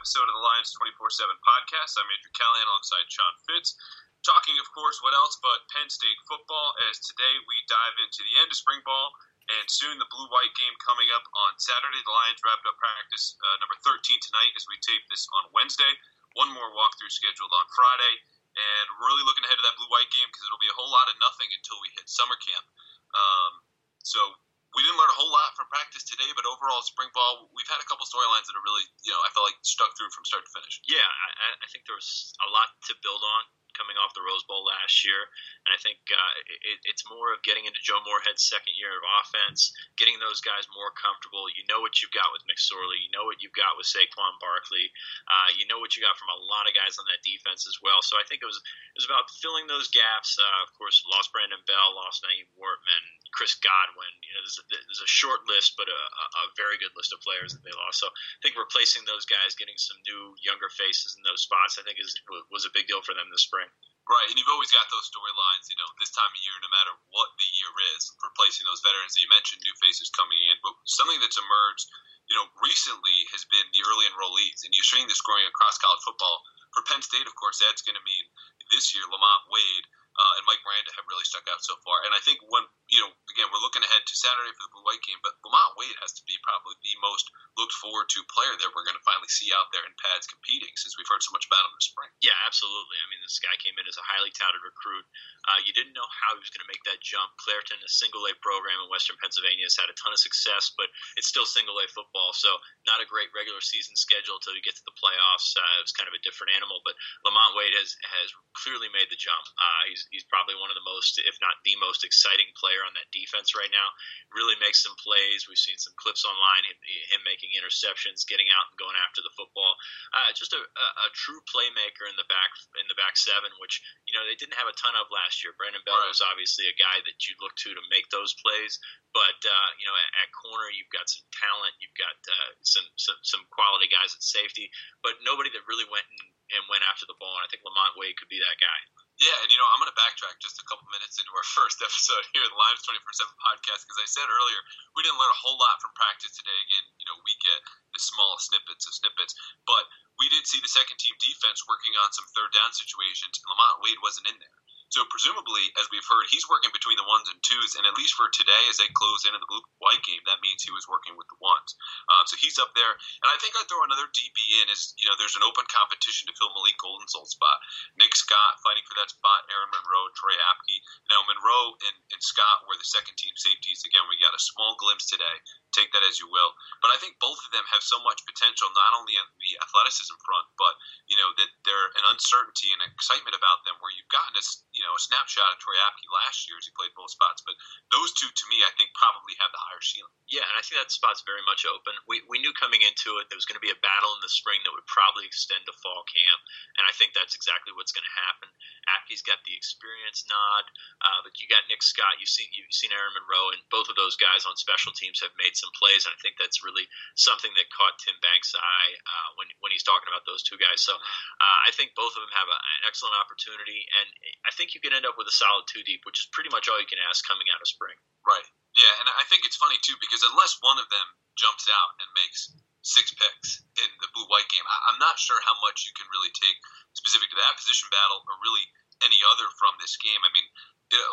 episode 0.00 0.24
of 0.24 0.32
the 0.32 0.40
Lions 0.40 0.72
24 0.80 1.12
7 1.12 1.28
podcast. 1.44 1.92
I'm 2.00 2.08
Andrew 2.08 2.32
Callahan 2.32 2.64
alongside 2.72 3.04
Sean 3.12 3.36
Fitz. 3.44 3.76
Talking, 4.24 4.56
of 4.56 4.64
course, 4.72 4.96
what 5.04 5.12
else 5.12 5.36
but 5.44 5.68
Penn 5.76 5.92
State 5.92 6.16
football, 6.24 6.72
as 6.88 7.04
today 7.04 7.36
we 7.44 7.60
dive 7.68 8.00
into 8.00 8.24
the 8.24 8.40
end 8.40 8.48
of 8.48 8.56
spring 8.56 8.80
ball 8.80 9.12
and 9.52 9.68
soon 9.68 10.00
the 10.00 10.08
blue 10.08 10.24
white 10.32 10.56
game 10.56 10.72
coming 10.80 11.12
up 11.12 11.28
on 11.44 11.52
Saturday. 11.60 12.00
The 12.00 12.16
Lions 12.16 12.40
wrapped 12.40 12.64
up 12.64 12.80
practice 12.80 13.36
uh, 13.44 13.60
number 13.60 13.76
13 13.84 14.00
tonight 14.24 14.56
as 14.56 14.64
we 14.72 14.80
tape 14.80 15.04
this 15.12 15.28
on 15.36 15.52
Wednesday. 15.52 15.92
One 16.32 16.48
more 16.48 16.72
walkthrough 16.72 17.12
scheduled 17.12 17.52
on 17.52 17.68
Friday. 17.76 18.24
And 18.56 18.86
really 19.04 19.20
looking 19.28 19.44
ahead 19.44 19.60
to 19.60 19.64
that 19.68 19.76
blue 19.76 19.92
white 19.92 20.08
game 20.08 20.24
because 20.32 20.48
it'll 20.48 20.64
be 20.64 20.72
a 20.72 20.78
whole 20.80 20.88
lot 20.88 21.12
of 21.12 21.20
nothing 21.20 21.52
until 21.60 21.76
we 21.84 21.92
hit 21.92 22.08
summer 22.08 22.40
camp. 22.40 22.64
Um, 23.12 23.52
so 24.00 24.32
we 24.74 24.86
didn't 24.86 24.98
learn 24.98 25.10
a 25.10 25.18
whole 25.18 25.30
lot 25.30 25.50
from 25.58 25.66
practice 25.66 26.06
today, 26.06 26.30
but 26.38 26.46
overall, 26.46 26.78
spring 26.86 27.10
ball, 27.10 27.50
we've 27.50 27.66
had 27.66 27.82
a 27.82 27.86
couple 27.90 28.06
storylines 28.06 28.46
that 28.46 28.54
are 28.54 28.62
really, 28.62 28.86
you 29.02 29.10
know, 29.10 29.18
I 29.22 29.28
felt 29.34 29.50
like 29.50 29.58
stuck 29.66 29.90
through 29.98 30.14
from 30.14 30.22
start 30.22 30.46
to 30.46 30.52
finish. 30.54 30.78
Yeah, 30.86 31.02
I, 31.02 31.58
I 31.58 31.66
think 31.74 31.86
there 31.90 31.98
was 31.98 32.34
a 32.38 32.48
lot 32.54 32.70
to 32.86 32.92
build 33.02 33.22
on 33.22 33.42
coming 33.80 33.96
off 33.96 34.12
the 34.12 34.20
Rose 34.20 34.44
Bowl 34.44 34.60
last 34.68 35.08
year, 35.08 35.16
and 35.64 35.72
I 35.72 35.80
think 35.80 35.96
uh, 36.12 36.32
it, 36.44 36.84
it's 36.84 37.08
more 37.08 37.32
of 37.32 37.40
getting 37.40 37.64
into 37.64 37.80
Joe 37.80 37.96
Moorhead's 38.04 38.44
second 38.44 38.76
year 38.76 38.92
of 38.92 39.00
offense, 39.24 39.72
getting 39.96 40.20
those 40.20 40.44
guys 40.44 40.68
more 40.76 40.92
comfortable. 40.92 41.48
You 41.56 41.64
know 41.72 41.80
what 41.80 42.04
you've 42.04 42.12
got 42.12 42.28
with 42.36 42.44
McSorley, 42.44 43.00
you 43.00 43.08
know 43.16 43.24
what 43.24 43.40
you've 43.40 43.56
got 43.56 43.80
with 43.80 43.88
Saquon 43.88 44.36
Barkley, 44.36 44.92
uh, 45.24 45.56
you 45.56 45.64
know 45.64 45.80
what 45.80 45.96
you 45.96 46.04
got 46.04 46.20
from 46.20 46.28
a 46.28 46.42
lot 46.44 46.68
of 46.68 46.76
guys 46.76 47.00
on 47.00 47.08
that 47.08 47.24
defense 47.24 47.64
as 47.64 47.80
well. 47.80 48.04
So 48.04 48.20
I 48.20 48.24
think 48.28 48.44
it 48.44 48.50
was 48.50 48.60
it 48.60 49.00
was 49.00 49.08
about 49.08 49.32
filling 49.40 49.64
those 49.64 49.88
gaps. 49.88 50.36
Uh, 50.36 50.60
of 50.60 50.76
course, 50.76 51.00
lost 51.08 51.32
Brandon 51.32 51.62
Bell, 51.64 51.96
lost 51.96 52.20
Nyeem 52.20 52.50
Wartman, 52.60 53.04
Chris 53.32 53.56
Godwin. 53.56 54.12
You 54.26 54.34
know, 54.34 54.42
there's 54.42 54.58
a, 54.60 54.64
there's 54.68 55.04
a 55.06 55.10
short 55.10 55.46
list, 55.46 55.78
but 55.78 55.86
a, 55.86 56.00
a, 56.44 56.44
very 56.58 56.76
good 56.82 56.92
list 56.98 57.14
of 57.14 57.22
players 57.22 57.54
that 57.54 57.62
they 57.62 57.72
lost. 57.72 58.02
So 58.02 58.10
I 58.10 58.38
think 58.42 58.58
replacing 58.58 59.06
those 59.06 59.24
guys, 59.24 59.54
getting 59.54 59.78
some 59.78 59.96
new, 60.04 60.34
younger 60.42 60.68
faces 60.74 61.14
in 61.16 61.22
those 61.22 61.46
spots, 61.46 61.78
I 61.78 61.86
think 61.86 62.02
is 62.02 62.12
was 62.50 62.66
a 62.66 62.74
big 62.74 62.90
deal 62.90 63.02
for 63.02 63.14
them 63.14 63.30
this 63.30 63.46
spring. 63.46 63.69
Right, 64.10 64.26
and 64.26 64.34
you've 64.34 64.50
always 64.50 64.74
got 64.74 64.90
those 64.90 65.06
storylines, 65.06 65.70
you 65.70 65.78
know, 65.78 65.86
this 66.02 66.10
time 66.10 66.34
of 66.34 66.42
year, 66.42 66.56
no 66.58 66.70
matter 66.74 66.90
what 67.14 67.30
the 67.38 67.46
year 67.54 67.70
is, 67.94 68.10
replacing 68.18 68.66
those 68.66 68.82
veterans 68.82 69.14
that 69.14 69.22
you 69.22 69.30
mentioned, 69.30 69.62
new 69.62 69.76
faces 69.78 70.10
coming 70.10 70.40
in. 70.50 70.58
But 70.66 70.74
something 70.82 71.22
that's 71.22 71.38
emerged, 71.38 71.86
you 72.26 72.34
know, 72.34 72.50
recently 72.58 73.30
has 73.30 73.46
been 73.46 73.70
the 73.70 73.86
early 73.86 74.10
enrollees, 74.10 74.66
and 74.66 74.74
you're 74.74 74.88
seeing 74.88 75.06
this 75.06 75.22
growing 75.22 75.46
across 75.46 75.78
college 75.78 76.02
football. 76.02 76.42
For 76.74 76.82
Penn 76.90 77.06
State, 77.06 77.30
of 77.30 77.38
course, 77.38 77.62
that's 77.62 77.86
going 77.86 77.94
to 77.94 78.02
mean 78.02 78.26
this 78.74 78.90
year 78.98 79.06
Lamont 79.06 79.46
Wade 79.46 79.86
uh, 80.18 80.32
and 80.38 80.46
Mike 80.46 80.62
Miranda 80.66 80.90
have 80.98 81.06
really 81.06 81.26
stuck 81.26 81.46
out 81.46 81.62
so 81.62 81.78
far. 81.86 82.02
And 82.02 82.10
I 82.10 82.18
think 82.26 82.42
when 82.50 82.66
you 82.90 82.98
know, 82.98 83.10
again, 83.30 83.46
we're 83.54 83.62
looking 83.62 83.86
ahead 83.86 84.02
to 84.02 84.14
Saturday 84.18 84.50
for 84.58 84.66
the 84.66 84.72
Blue 84.74 84.86
White 84.86 85.02
game, 85.06 85.22
but 85.22 85.38
Lamont 85.46 85.78
Wade 85.78 85.94
has 86.02 86.10
to 86.18 86.22
be 86.26 86.34
probably 86.42 86.74
the 86.82 86.94
most 86.98 87.30
looked 87.54 87.74
forward 87.78 88.10
to 88.10 88.20
player 88.26 88.54
that 88.58 88.70
we're 88.74 88.86
going 88.86 88.98
to 88.98 89.06
finally 89.06 89.30
see 89.30 89.54
out 89.54 89.70
there 89.70 89.86
in 89.86 89.94
pads 90.02 90.26
competing 90.26 90.70
since 90.74 90.98
we've 90.98 91.06
heard 91.06 91.22
so 91.22 91.30
much 91.30 91.46
about 91.46 91.62
him 91.66 91.74
this 91.78 91.90
spring. 91.90 92.10
Yeah, 92.18 92.34
absolutely. 92.42 92.98
I 92.98 93.06
mean, 93.14 93.22
this 93.22 93.38
guy 93.38 93.54
came 93.62 93.78
in 93.78 93.86
as 93.86 93.94
a 93.94 94.06
highly 94.06 94.34
touted 94.34 94.62
recruit. 94.66 95.06
Uh, 95.46 95.62
you 95.62 95.70
didn't 95.70 95.94
know 95.94 96.06
how 96.10 96.34
he 96.34 96.42
was 96.42 96.50
going 96.50 96.66
to 96.66 96.72
make 96.72 96.82
that 96.90 96.98
jump. 96.98 97.30
Clairton, 97.38 97.78
a 97.78 97.90
single 97.90 98.26
A 98.26 98.34
program 98.42 98.82
in 98.82 98.90
Western 98.90 99.18
Pennsylvania, 99.22 99.70
has 99.70 99.78
had 99.78 99.86
a 99.86 99.94
ton 99.94 100.10
of 100.10 100.18
success, 100.18 100.74
but 100.74 100.90
it's 101.14 101.30
still 101.30 101.46
single 101.46 101.78
A 101.78 101.86
football, 101.94 102.34
so 102.34 102.50
not 102.90 102.98
a 102.98 103.06
great 103.06 103.30
regular 103.30 103.62
season 103.62 103.94
schedule 103.94 104.42
until 104.42 104.58
you 104.58 104.66
get 104.66 104.74
to 104.74 104.86
the 104.86 104.98
playoffs. 104.98 105.54
Uh, 105.54 105.78
it's 105.78 105.94
kind 105.94 106.10
of 106.10 106.16
a 106.16 106.22
different 106.26 106.50
animal, 106.58 106.82
but 106.82 106.98
Lamont 107.22 107.54
Wade 107.54 107.76
has 107.78 107.94
has 108.18 108.34
clearly 108.58 108.90
made 108.90 109.08
the 109.14 109.20
jump. 109.20 109.42
Uh, 109.54 109.82
he's 109.86 110.02
he's 110.10 110.26
probably 110.26 110.58
one 110.58 110.72
of 110.72 110.78
the 110.78 110.86
most, 110.86 111.22
if 111.22 111.38
not 111.38 111.60
the 111.62 111.76
most, 111.78 112.02
exciting 112.02 112.50
player 112.58 112.79
on 112.84 112.94
that 112.96 113.08
defense 113.12 113.52
right 113.54 113.70
now. 113.70 113.88
Really 114.32 114.56
makes 114.62 114.82
some 114.82 114.94
plays. 115.00 115.46
We've 115.46 115.60
seen 115.60 115.78
some 115.78 115.94
clips 115.98 116.22
online 116.22 116.64
him, 116.66 116.78
him 117.14 117.22
making 117.26 117.54
interceptions, 117.56 118.26
getting 118.26 118.46
out 118.54 118.70
and 118.70 118.78
going 118.78 118.96
after 119.00 119.20
the 119.20 119.32
football. 119.34 119.74
Uh, 120.14 120.30
just 120.32 120.54
a, 120.54 120.60
a, 120.60 120.86
a, 121.06 121.08
true 121.14 121.42
playmaker 121.50 122.06
in 122.06 122.14
the 122.14 122.26
back 122.30 122.50
in 122.78 122.86
the 122.86 122.98
back 122.98 123.18
seven, 123.18 123.50
which 123.58 123.82
you 124.06 124.14
know 124.14 124.22
they 124.24 124.38
didn't 124.38 124.56
have 124.56 124.70
a 124.70 124.76
ton 124.78 124.94
of 124.96 125.10
last 125.10 125.42
year. 125.42 125.56
Brandon 125.58 125.82
Bell 125.82 125.98
right. 125.98 126.10
was 126.10 126.22
obviously 126.22 126.70
a 126.70 126.76
guy 126.78 127.02
that 127.04 127.18
you 127.26 127.34
look 127.42 127.54
to 127.66 127.74
to 127.74 127.82
make 127.90 128.06
those 128.14 128.32
plays, 128.38 128.78
but 129.10 129.38
uh, 129.42 129.68
you 129.82 129.86
know 129.86 129.96
at, 129.96 130.10
at, 130.26 130.28
corner 130.30 130.70
you've 130.72 130.92
got 130.94 131.10
some 131.10 131.26
talent, 131.34 131.74
you've 131.82 131.98
got 131.98 132.16
uh, 132.24 132.50
some, 132.62 132.86
some 132.96 133.18
some 133.26 133.42
quality 133.50 133.90
guys 133.90 134.14
at 134.14 134.22
safety, 134.22 134.70
but 135.02 135.18
nobody 135.26 135.50
that 135.52 135.66
really 135.66 135.86
went 135.90 136.06
and, 136.06 136.22
and 136.58 136.62
went 136.70 136.86
after 136.86 137.04
the 137.10 137.18
ball. 137.18 137.34
And 137.38 137.44
I 137.44 137.48
think 137.50 137.66
Lamont 137.66 137.98
Wade 137.98 138.16
could 138.16 138.30
be 138.30 138.40
that 138.40 138.58
guy. 138.62 138.80
Yeah, 139.20 139.36
and 139.44 139.52
you 139.52 139.60
know, 139.60 139.68
I'm 139.68 139.84
going 139.84 139.92
to 139.92 140.00
backtrack 140.00 140.40
just 140.40 140.56
a 140.56 140.64
couple 140.64 140.88
minutes 140.88 141.20
into 141.20 141.28
our 141.36 141.44
first 141.60 141.84
episode 141.84 142.24
here 142.32 142.40
the 142.40 142.56
Lions 142.56 142.80
24 142.88 143.04
7 143.04 143.28
podcast 143.36 143.84
because 143.84 144.00
I 144.00 144.08
said 144.08 144.24
earlier 144.24 144.60
we 144.96 145.04
didn't 145.04 145.20
learn 145.20 145.28
a 145.28 145.42
whole 145.44 145.60
lot 145.60 145.76
from 145.84 145.92
practice 145.92 146.32
today. 146.32 146.56
Again, 146.56 146.86
you 146.96 147.04
know, 147.04 147.20
we 147.28 147.36
get 147.44 147.60
the 147.92 148.00
small 148.00 148.40
snippets 148.40 148.88
of 148.88 148.96
snippets, 148.96 149.36
but 149.68 149.84
we 150.16 150.32
did 150.32 150.48
see 150.48 150.64
the 150.64 150.72
second 150.72 150.96
team 150.96 151.12
defense 151.20 151.68
working 151.68 151.92
on 152.00 152.08
some 152.16 152.24
third 152.32 152.48
down 152.56 152.72
situations, 152.72 153.36
and 153.36 153.48
Lamont 153.52 153.84
Wade 153.84 154.00
wasn't 154.00 154.32
in 154.32 154.40
there. 154.40 154.56
So 154.90 155.06
presumably, 155.06 155.70
as 155.78 155.86
we've 155.94 156.06
heard, 156.10 156.26
he's 156.26 156.50
working 156.50 156.74
between 156.74 156.98
the 156.98 157.06
ones 157.06 157.30
and 157.30 157.38
twos, 157.46 157.78
and 157.78 157.86
at 157.86 157.94
least 157.94 158.18
for 158.18 158.26
today, 158.34 158.62
as 158.66 158.82
they 158.82 158.90
close 158.90 159.22
into 159.22 159.38
the 159.38 159.46
blue 159.46 159.62
white 159.78 160.02
game, 160.02 160.18
that 160.26 160.42
means 160.42 160.66
he 160.66 160.74
was 160.74 160.90
working 160.90 161.14
with 161.14 161.30
the 161.30 161.38
ones. 161.38 161.78
Um, 162.10 162.26
so 162.26 162.34
he's 162.34 162.58
up 162.58 162.74
there, 162.74 162.90
and 163.22 163.30
I 163.30 163.38
think 163.38 163.54
I'd 163.54 163.70
throw 163.70 163.86
another 163.86 164.10
DB 164.10 164.38
in. 164.58 164.66
Is 164.66 164.98
you 164.98 165.06
know, 165.06 165.14
there's 165.14 165.38
an 165.38 165.46
open 165.46 165.62
competition 165.70 166.26
to 166.26 166.34
fill 166.34 166.50
Malik 166.58 166.74
Goldensoul's 166.82 167.38
spot. 167.38 167.62
Nick 168.02 168.18
Scott 168.18 168.58
fighting 168.66 168.82
for 168.82 168.98
that 168.98 169.14
spot. 169.14 169.46
Ayron 169.46 169.70
Monroe, 169.70 170.10
Troy 170.18 170.34
Apke. 170.34 170.82
Now 171.06 171.22
Monroe 171.22 171.78
and, 171.86 171.96
and 172.10 172.20
Scott 172.20 172.66
were 172.66 172.74
the 172.74 172.90
second 172.90 173.14
team 173.14 173.38
safeties. 173.38 173.86
Again, 173.86 174.10
we 174.10 174.18
got 174.18 174.34
a 174.34 174.42
small 174.42 174.74
glimpse 174.74 175.06
today 175.06 175.38
take 175.72 175.90
that 175.94 176.02
as 176.06 176.18
you 176.18 176.26
will. 176.26 176.52
But 176.82 176.90
I 176.90 176.98
think 176.98 177.18
both 177.22 177.38
of 177.46 177.50
them 177.54 177.62
have 177.70 177.82
so 177.82 178.02
much 178.02 178.26
potential, 178.26 178.66
not 178.74 178.94
only 178.98 179.14
on 179.16 179.26
the 179.38 179.54
athleticism 179.62 180.18
front, 180.22 180.46
but 180.58 180.74
you 181.06 181.16
know 181.16 181.30
that 181.38 181.50
there 181.62 181.94
an 181.98 182.06
uncertainty 182.10 182.74
and 182.74 182.82
excitement 182.90 183.38
about 183.38 183.62
them, 183.66 183.78
where 183.78 183.94
you've 183.94 184.10
gotten 184.10 184.34
a 184.34 184.44
you 184.80 184.88
know 184.88 184.96
a 184.96 185.02
snapshot 185.04 185.52
of 185.52 185.60
Troy 185.60 185.76
Apke 185.76 186.08
last 186.08 186.48
year 186.48 186.56
as 186.56 186.64
he 186.64 186.72
played 186.72 186.96
both 186.96 187.12
spots. 187.12 187.44
But 187.44 187.60
those 187.92 188.16
two, 188.16 188.32
to 188.32 188.44
me, 188.48 188.64
I 188.64 188.72
think 188.80 188.96
probably 188.96 189.36
have 189.36 189.52
the 189.52 189.60
higher 189.60 189.84
ceiling. 189.84 190.16
Yeah, 190.24 190.48
and 190.48 190.56
I 190.56 190.64
think 190.64 190.80
that 190.80 190.88
spot's 190.88 191.20
very 191.28 191.44
much 191.44 191.68
open. 191.68 191.92
We 192.08 192.24
we 192.32 192.40
knew 192.40 192.56
coming 192.56 192.80
into 192.80 193.20
it 193.20 193.28
there 193.28 193.36
was 193.36 193.44
going 193.44 193.60
to 193.60 193.62
be 193.62 193.68
a 193.68 193.84
battle 193.84 194.16
in 194.16 194.24
the 194.24 194.32
spring 194.32 194.64
that 194.64 194.72
would 194.72 194.88
probably 194.88 195.28
extend 195.28 195.68
to 195.68 195.76
fall 195.84 196.00
camp, 196.08 196.40
and 196.80 196.88
I 196.88 196.96
think 196.96 197.12
that's 197.12 197.36
exactly 197.36 197.76
what's 197.76 197.92
going 197.92 198.08
to 198.08 198.16
happen. 198.24 198.48
Apke's 198.88 199.20
got 199.20 199.44
the 199.44 199.52
experience 199.52 200.24
nod, 200.26 200.64
uh, 201.04 201.20
but 201.20 201.36
you 201.36 201.46
got 201.46 201.68
Nick 201.68 201.84
Scott. 201.84 202.16
You've 202.16 202.32
seen 202.32 202.48
you've 202.56 202.72
seen 202.72 202.90
Ayron 202.94 203.12
Monroe, 203.12 203.52
and 203.52 203.60
both 203.68 203.92
of 203.92 204.00
those 204.00 204.16
guys 204.16 204.48
on 204.48 204.56
special 204.56 204.96
teams 204.96 205.20
have 205.20 205.34
made 205.36 205.54
some 205.54 205.70
plays, 205.76 206.08
and 206.08 206.16
I 206.16 206.18
think 206.24 206.40
that's 206.40 206.64
really 206.64 206.88
something 207.14 207.52
that 207.60 207.68
caught 207.74 208.00
Tim 208.00 208.16
Banks' 208.24 208.56
eye 208.56 208.90
uh, 209.04 209.28
when 209.36 209.52
when 209.60 209.70
he's 209.74 209.84
talking 209.84 210.08
about 210.08 210.24
those 210.24 210.40
two 210.40 210.56
guys. 210.56 210.80
So 210.80 210.96
uh, 210.96 211.58
I 211.66 211.70
think 211.76 211.92
both 211.92 212.16
of 212.16 212.24
them 212.24 212.32
have 212.32 212.48
a, 212.48 212.58
an 212.80 212.80
excellent 212.88 213.18
opportunity, 213.20 213.84
and 214.00 214.08
I 214.48 214.50
think 214.54 214.69
you 214.74 214.80
can 214.82 214.94
end 214.94 215.06
up 215.06 215.18
with 215.18 215.28
a 215.28 215.34
solid 215.34 215.66
two 215.66 215.82
deep, 215.84 216.02
which 216.06 216.20
is 216.22 216.28
pretty 216.34 216.50
much 216.50 216.66
all 216.66 216.78
you 216.78 216.88
can 216.88 217.00
ask 217.10 217.22
coming 217.26 217.46
out 217.50 217.60
of 217.62 217.68
spring. 217.68 217.96
Right. 218.26 218.46
Yeah, 218.78 218.92
and 219.02 219.06
I 219.10 219.26
think 219.26 219.42
it's 219.42 219.58
funny 219.58 219.78
too 219.82 219.98
because 219.98 220.22
unless 220.22 220.58
one 220.62 220.78
of 220.78 220.86
them 220.90 221.06
jumps 221.34 221.66
out 221.66 221.90
and 221.98 222.08
makes 222.14 222.54
six 222.86 223.12
picks 223.12 223.60
in 223.76 223.90
the 224.00 224.10
blue 224.14 224.28
white 224.30 224.46
game, 224.48 224.64
I'm 224.88 225.00
not 225.02 225.18
sure 225.18 225.42
how 225.42 225.58
much 225.60 225.84
you 225.84 225.92
can 225.98 226.06
really 226.14 226.30
take 226.38 226.56
specific 226.94 227.28
to 227.34 227.38
that 227.42 227.58
position 227.58 227.90
battle 227.90 228.22
or 228.30 228.38
really 228.46 228.62
any 229.02 229.18
other 229.32 229.48
from 229.58 229.74
this 229.80 229.98
game. 229.98 230.20
I 230.22 230.30
mean, 230.30 230.46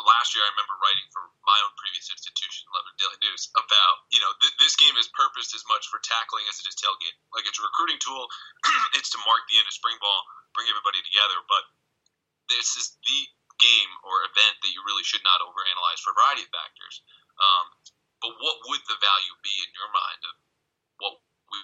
last 0.05 0.33
year 0.33 0.41
I 0.41 0.49
remember 0.53 0.73
writing 0.81 1.05
for 1.13 1.21
my 1.45 1.57
own 1.65 1.73
previous 1.77 2.09
institution, 2.09 2.65
Lebanon 2.73 2.97
Daily 2.97 3.19
News, 3.21 3.49
about 3.53 3.95
you 4.09 4.17
know 4.17 4.31
th- 4.41 4.57
this 4.57 4.73
game 4.77 4.97
is 4.97 5.09
purposed 5.13 5.53
as 5.53 5.61
much 5.69 5.85
for 5.89 6.01
tackling 6.01 6.45
as 6.49 6.57
it 6.57 6.65
is 6.65 6.77
tailgate. 6.77 7.13
Like 7.33 7.45
it's 7.45 7.61
a 7.61 7.65
recruiting 7.65 8.01
tool. 8.01 8.25
it's 8.97 9.13
to 9.13 9.19
mark 9.25 9.45
the 9.45 9.61
end 9.61 9.69
of 9.69 9.73
spring 9.73 9.97
ball, 10.01 10.25
bring 10.57 10.65
everybody 10.69 11.01
together. 11.05 11.37
But 11.45 11.63
this 12.49 12.73
is 12.79 12.97
the 13.05 13.19
game 13.57 13.91
or 14.05 14.25
event 14.29 14.57
that 14.61 14.71
you 14.71 14.81
really 14.85 15.03
should 15.03 15.23
not 15.25 15.41
overanalyze 15.41 16.01
for 16.01 16.13
a 16.13 16.17
variety 16.17 16.45
of 16.45 16.51
factors. 16.53 17.01
Um, 17.37 17.65
but 18.21 18.33
what 18.41 18.57
would 18.69 18.83
the 18.89 18.97
value 18.97 19.35
be 19.45 19.53
in 19.61 19.69
your 19.77 19.89
mind 19.93 20.21
of 20.25 20.35
what 20.97 21.13
we 21.53 21.59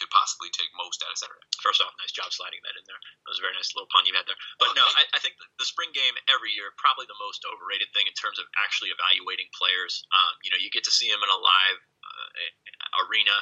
could 0.00 0.08
possibly 0.08 0.48
take 0.56 0.72
most 0.80 1.04
out 1.04 1.12
of 1.12 1.20
Saturday. 1.20 1.44
First 1.60 1.84
off, 1.84 1.92
nice 2.00 2.16
job 2.16 2.32
sliding 2.32 2.64
that 2.64 2.72
in 2.72 2.84
there. 2.88 2.96
That 2.96 3.28
was 3.28 3.36
a 3.36 3.44
very 3.44 3.52
nice 3.52 3.76
little 3.76 3.92
pun 3.92 4.08
you 4.08 4.16
had 4.16 4.24
there. 4.24 4.40
But 4.56 4.72
no, 4.72 4.80
I, 4.96 5.04
I 5.12 5.20
think 5.20 5.36
the 5.36 5.68
spring 5.68 5.92
game 5.92 6.16
every 6.32 6.56
year 6.56 6.72
probably 6.80 7.04
the 7.04 7.20
most 7.20 7.44
overrated 7.44 7.92
thing 7.92 8.08
in 8.08 8.16
terms 8.16 8.40
of 8.40 8.48
actually 8.56 8.88
evaluating 8.96 9.52
players. 9.52 10.00
Um, 10.08 10.40
you 10.40 10.48
know, 10.48 10.56
you 10.56 10.72
get 10.72 10.88
to 10.88 10.94
see 10.94 11.12
them 11.12 11.20
in 11.20 11.28
a 11.28 11.36
live 11.36 11.78
arena, 13.06 13.36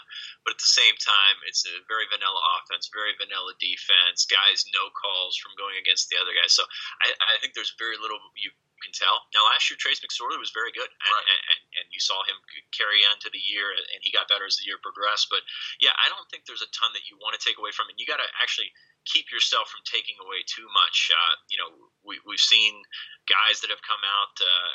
but 0.44 0.56
at 0.56 0.60
the 0.60 0.72
same 0.72 0.94
time, 1.00 1.36
it's 1.48 1.64
a 1.64 1.80
very 1.88 2.04
vanilla 2.10 2.40
offense, 2.60 2.92
very 2.92 3.16
vanilla 3.16 3.56
defense. 3.58 4.28
Guys, 4.28 4.68
no 4.76 4.92
calls 4.92 5.36
from 5.40 5.56
going 5.56 5.76
against 5.80 6.12
the 6.12 6.20
other 6.20 6.36
guys. 6.36 6.52
So 6.52 6.64
I, 7.00 7.12
I 7.16 7.40
think 7.40 7.54
there's 7.56 7.72
very 7.80 7.96
little 7.96 8.20
you 8.36 8.52
can 8.82 8.94
tell. 8.94 9.26
Now, 9.34 9.46
last 9.50 9.66
year, 9.68 9.78
Trace 9.78 9.98
McSorley 9.98 10.38
was 10.38 10.54
very 10.54 10.70
good, 10.70 10.86
and, 10.86 11.10
right. 11.10 11.26
and, 11.26 11.60
and, 11.82 11.86
you 11.90 11.98
saw 11.98 12.22
him 12.22 12.38
carry 12.70 13.02
on 13.10 13.18
to 13.26 13.30
the 13.34 13.42
year, 13.42 13.74
and 13.74 14.00
he 14.06 14.14
got 14.14 14.30
better 14.30 14.46
as 14.46 14.54
the 14.54 14.70
year 14.70 14.78
progressed. 14.78 15.26
But 15.26 15.42
yeah, 15.82 15.90
I 15.98 16.06
don't 16.06 16.26
think 16.30 16.46
there's 16.46 16.62
a 16.62 16.70
ton 16.70 16.94
that 16.94 17.10
you 17.10 17.18
want 17.18 17.34
to 17.34 17.42
take 17.42 17.58
away 17.58 17.74
from 17.74 17.90
it. 17.90 17.98
You 17.98 18.06
got 18.06 18.22
to 18.22 18.30
actually 18.38 18.70
keep 19.02 19.34
yourself 19.34 19.66
from 19.72 19.82
taking 19.82 20.14
away 20.22 20.46
too 20.46 20.70
much. 20.70 21.10
Uh, 21.10 21.34
you 21.50 21.58
know, 21.58 21.70
we, 22.06 22.22
we've 22.22 22.42
seen 22.42 22.78
guys 23.26 23.66
that 23.66 23.74
have 23.74 23.82
come 23.82 24.02
out. 24.06 24.34
Uh, 24.38 24.72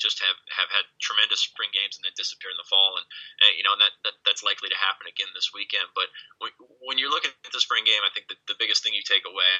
just 0.00 0.18
have, 0.24 0.38
have 0.56 0.72
had 0.72 0.88
tremendous 0.98 1.44
spring 1.44 1.70
games 1.70 2.00
and 2.00 2.02
then 2.02 2.16
disappear 2.16 2.50
in 2.50 2.58
the 2.58 2.66
fall, 2.66 2.96
and, 2.96 3.06
and 3.44 3.52
you 3.54 3.62
know 3.62 3.76
that, 3.76 3.92
that 4.02 4.16
that's 4.24 4.42
likely 4.42 4.72
to 4.72 4.78
happen 4.80 5.06
again 5.06 5.28
this 5.36 5.52
weekend. 5.52 5.86
But 5.92 6.08
when, 6.40 6.50
when 6.82 6.96
you're 6.96 7.12
looking 7.12 7.30
at 7.44 7.52
the 7.52 7.62
spring 7.62 7.84
game, 7.84 8.00
I 8.02 8.10
think 8.10 8.32
that 8.32 8.40
the 8.48 8.58
biggest 8.58 8.80
thing 8.80 8.96
you 8.96 9.04
take 9.04 9.28
away, 9.28 9.50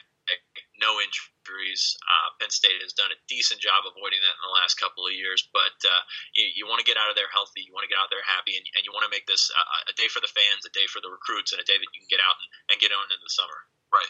no 0.81 0.97
injuries. 0.99 1.95
Uh, 2.01 2.29
Penn 2.41 2.49
State 2.49 2.81
has 2.81 2.97
done 2.97 3.13
a 3.13 3.21
decent 3.29 3.61
job 3.61 3.85
avoiding 3.85 4.25
that 4.25 4.37
in 4.41 4.45
the 4.49 4.57
last 4.57 4.81
couple 4.81 5.05
of 5.05 5.13
years, 5.13 5.45
but 5.53 5.77
uh, 5.85 6.03
you, 6.33 6.49
you 6.57 6.65
want 6.65 6.81
to 6.81 6.89
get 6.89 6.97
out 6.97 7.13
of 7.13 7.17
there 7.21 7.29
healthy, 7.31 7.63
you 7.63 7.77
want 7.77 7.85
to 7.85 7.93
get 7.93 8.01
out 8.01 8.09
there 8.09 8.25
happy, 8.25 8.57
and, 8.57 8.65
and 8.75 8.83
you 8.89 8.91
want 8.97 9.05
to 9.05 9.13
make 9.13 9.29
this 9.29 9.53
a, 9.53 9.93
a 9.93 9.95
day 10.01 10.09
for 10.09 10.25
the 10.25 10.33
fans, 10.33 10.65
a 10.65 10.73
day 10.73 10.89
for 10.89 11.05
the 11.05 11.13
recruits, 11.13 11.53
and 11.53 11.61
a 11.61 11.69
day 11.69 11.77
that 11.77 11.91
you 11.93 12.01
can 12.01 12.11
get 12.11 12.25
out 12.25 12.41
and, 12.41 12.49
and 12.73 12.77
get 12.81 12.97
on 12.97 13.05
in 13.13 13.21
the 13.21 13.33
summer. 13.33 13.69
Right 13.93 14.09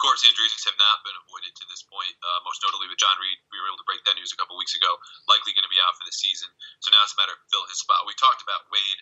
course, 0.00 0.24
injuries 0.24 0.54
have 0.64 0.78
not 0.78 1.04
been 1.04 1.16
avoided 1.26 1.52
to 1.58 1.64
this 1.68 1.84
point. 1.84 2.14
Uh, 2.22 2.40
most 2.46 2.64
notably 2.64 2.88
with 2.88 3.00
John 3.00 3.16
Reid, 3.20 3.38
we 3.52 3.58
were 3.60 3.68
able 3.68 3.80
to 3.80 3.88
break 3.88 4.02
that 4.08 4.16
news 4.16 4.32
a 4.32 4.38
couple 4.38 4.56
weeks 4.56 4.76
ago. 4.78 4.90
Likely 5.28 5.52
going 5.52 5.66
to 5.66 5.72
be 5.72 5.82
out 5.82 5.94
for 5.98 6.06
the 6.06 6.14
season. 6.14 6.48
So 6.80 6.88
now 6.94 7.02
it's 7.04 7.12
a 7.14 7.20
matter 7.20 7.36
of 7.36 7.42
fill 7.52 7.66
his 7.68 7.82
spot. 7.82 8.08
We 8.08 8.16
talked 8.16 8.40
about 8.40 8.68
Wade. 8.72 9.00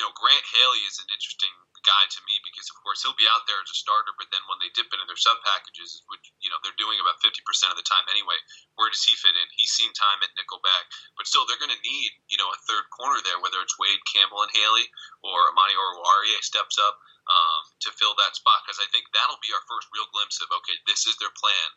You 0.00 0.08
know, 0.08 0.12
Grant 0.16 0.46
Haley 0.48 0.88
is 0.88 0.96
an 1.04 1.08
interesting 1.12 1.52
guy 1.84 2.04
to 2.08 2.20
me 2.24 2.38
because, 2.46 2.70
of 2.72 2.78
course, 2.80 3.02
he'll 3.02 3.18
be 3.18 3.28
out 3.28 3.44
there 3.44 3.58
as 3.60 3.68
a 3.68 3.76
starter, 3.76 4.14
but 4.16 4.30
then 4.32 4.40
when 4.48 4.56
they 4.62 4.72
dip 4.72 4.88
into 4.88 5.04
their 5.04 5.20
sub 5.20 5.36
packages, 5.44 6.00
which 6.08 6.32
you 6.40 6.48
know 6.48 6.56
they're 6.62 6.80
doing 6.80 6.96
about 6.96 7.20
fifty 7.20 7.44
percent 7.44 7.74
of 7.74 7.78
the 7.78 7.84
time 7.84 8.06
anyway, 8.08 8.38
where 8.80 8.88
does 8.88 9.04
he 9.04 9.12
fit 9.18 9.36
in? 9.36 9.48
He's 9.52 9.74
seen 9.74 9.92
time 9.92 10.24
at 10.24 10.32
nickelback, 10.32 10.88
but 11.18 11.28
still, 11.28 11.44
they're 11.44 11.60
going 11.60 11.74
to 11.74 11.84
need 11.84 12.10
you 12.32 12.38
know 12.40 12.48
a 12.48 12.62
third 12.64 12.88
corner 12.88 13.20
there, 13.20 13.36
whether 13.42 13.60
it's 13.60 13.76
Wade 13.76 14.00
Campbell 14.08 14.40
and 14.40 14.54
Haley 14.56 14.88
or 15.20 15.52
Amani 15.52 15.76
Oruwariye 15.76 16.40
steps 16.40 16.80
up 16.80 16.96
um, 17.30 17.62
to 17.86 17.90
fill 17.94 18.14
that 18.18 18.34
spot 18.34 18.62
because 18.64 18.82
I 18.82 18.88
think 18.90 19.06
that'll 19.14 19.40
be 19.42 19.54
our 19.54 19.64
first 19.70 19.86
real 19.94 20.08
glimpse 20.10 20.42
of 20.42 20.50
okay, 20.62 20.76
this 20.86 21.06
is 21.06 21.18
their 21.18 21.32
plan 21.38 21.68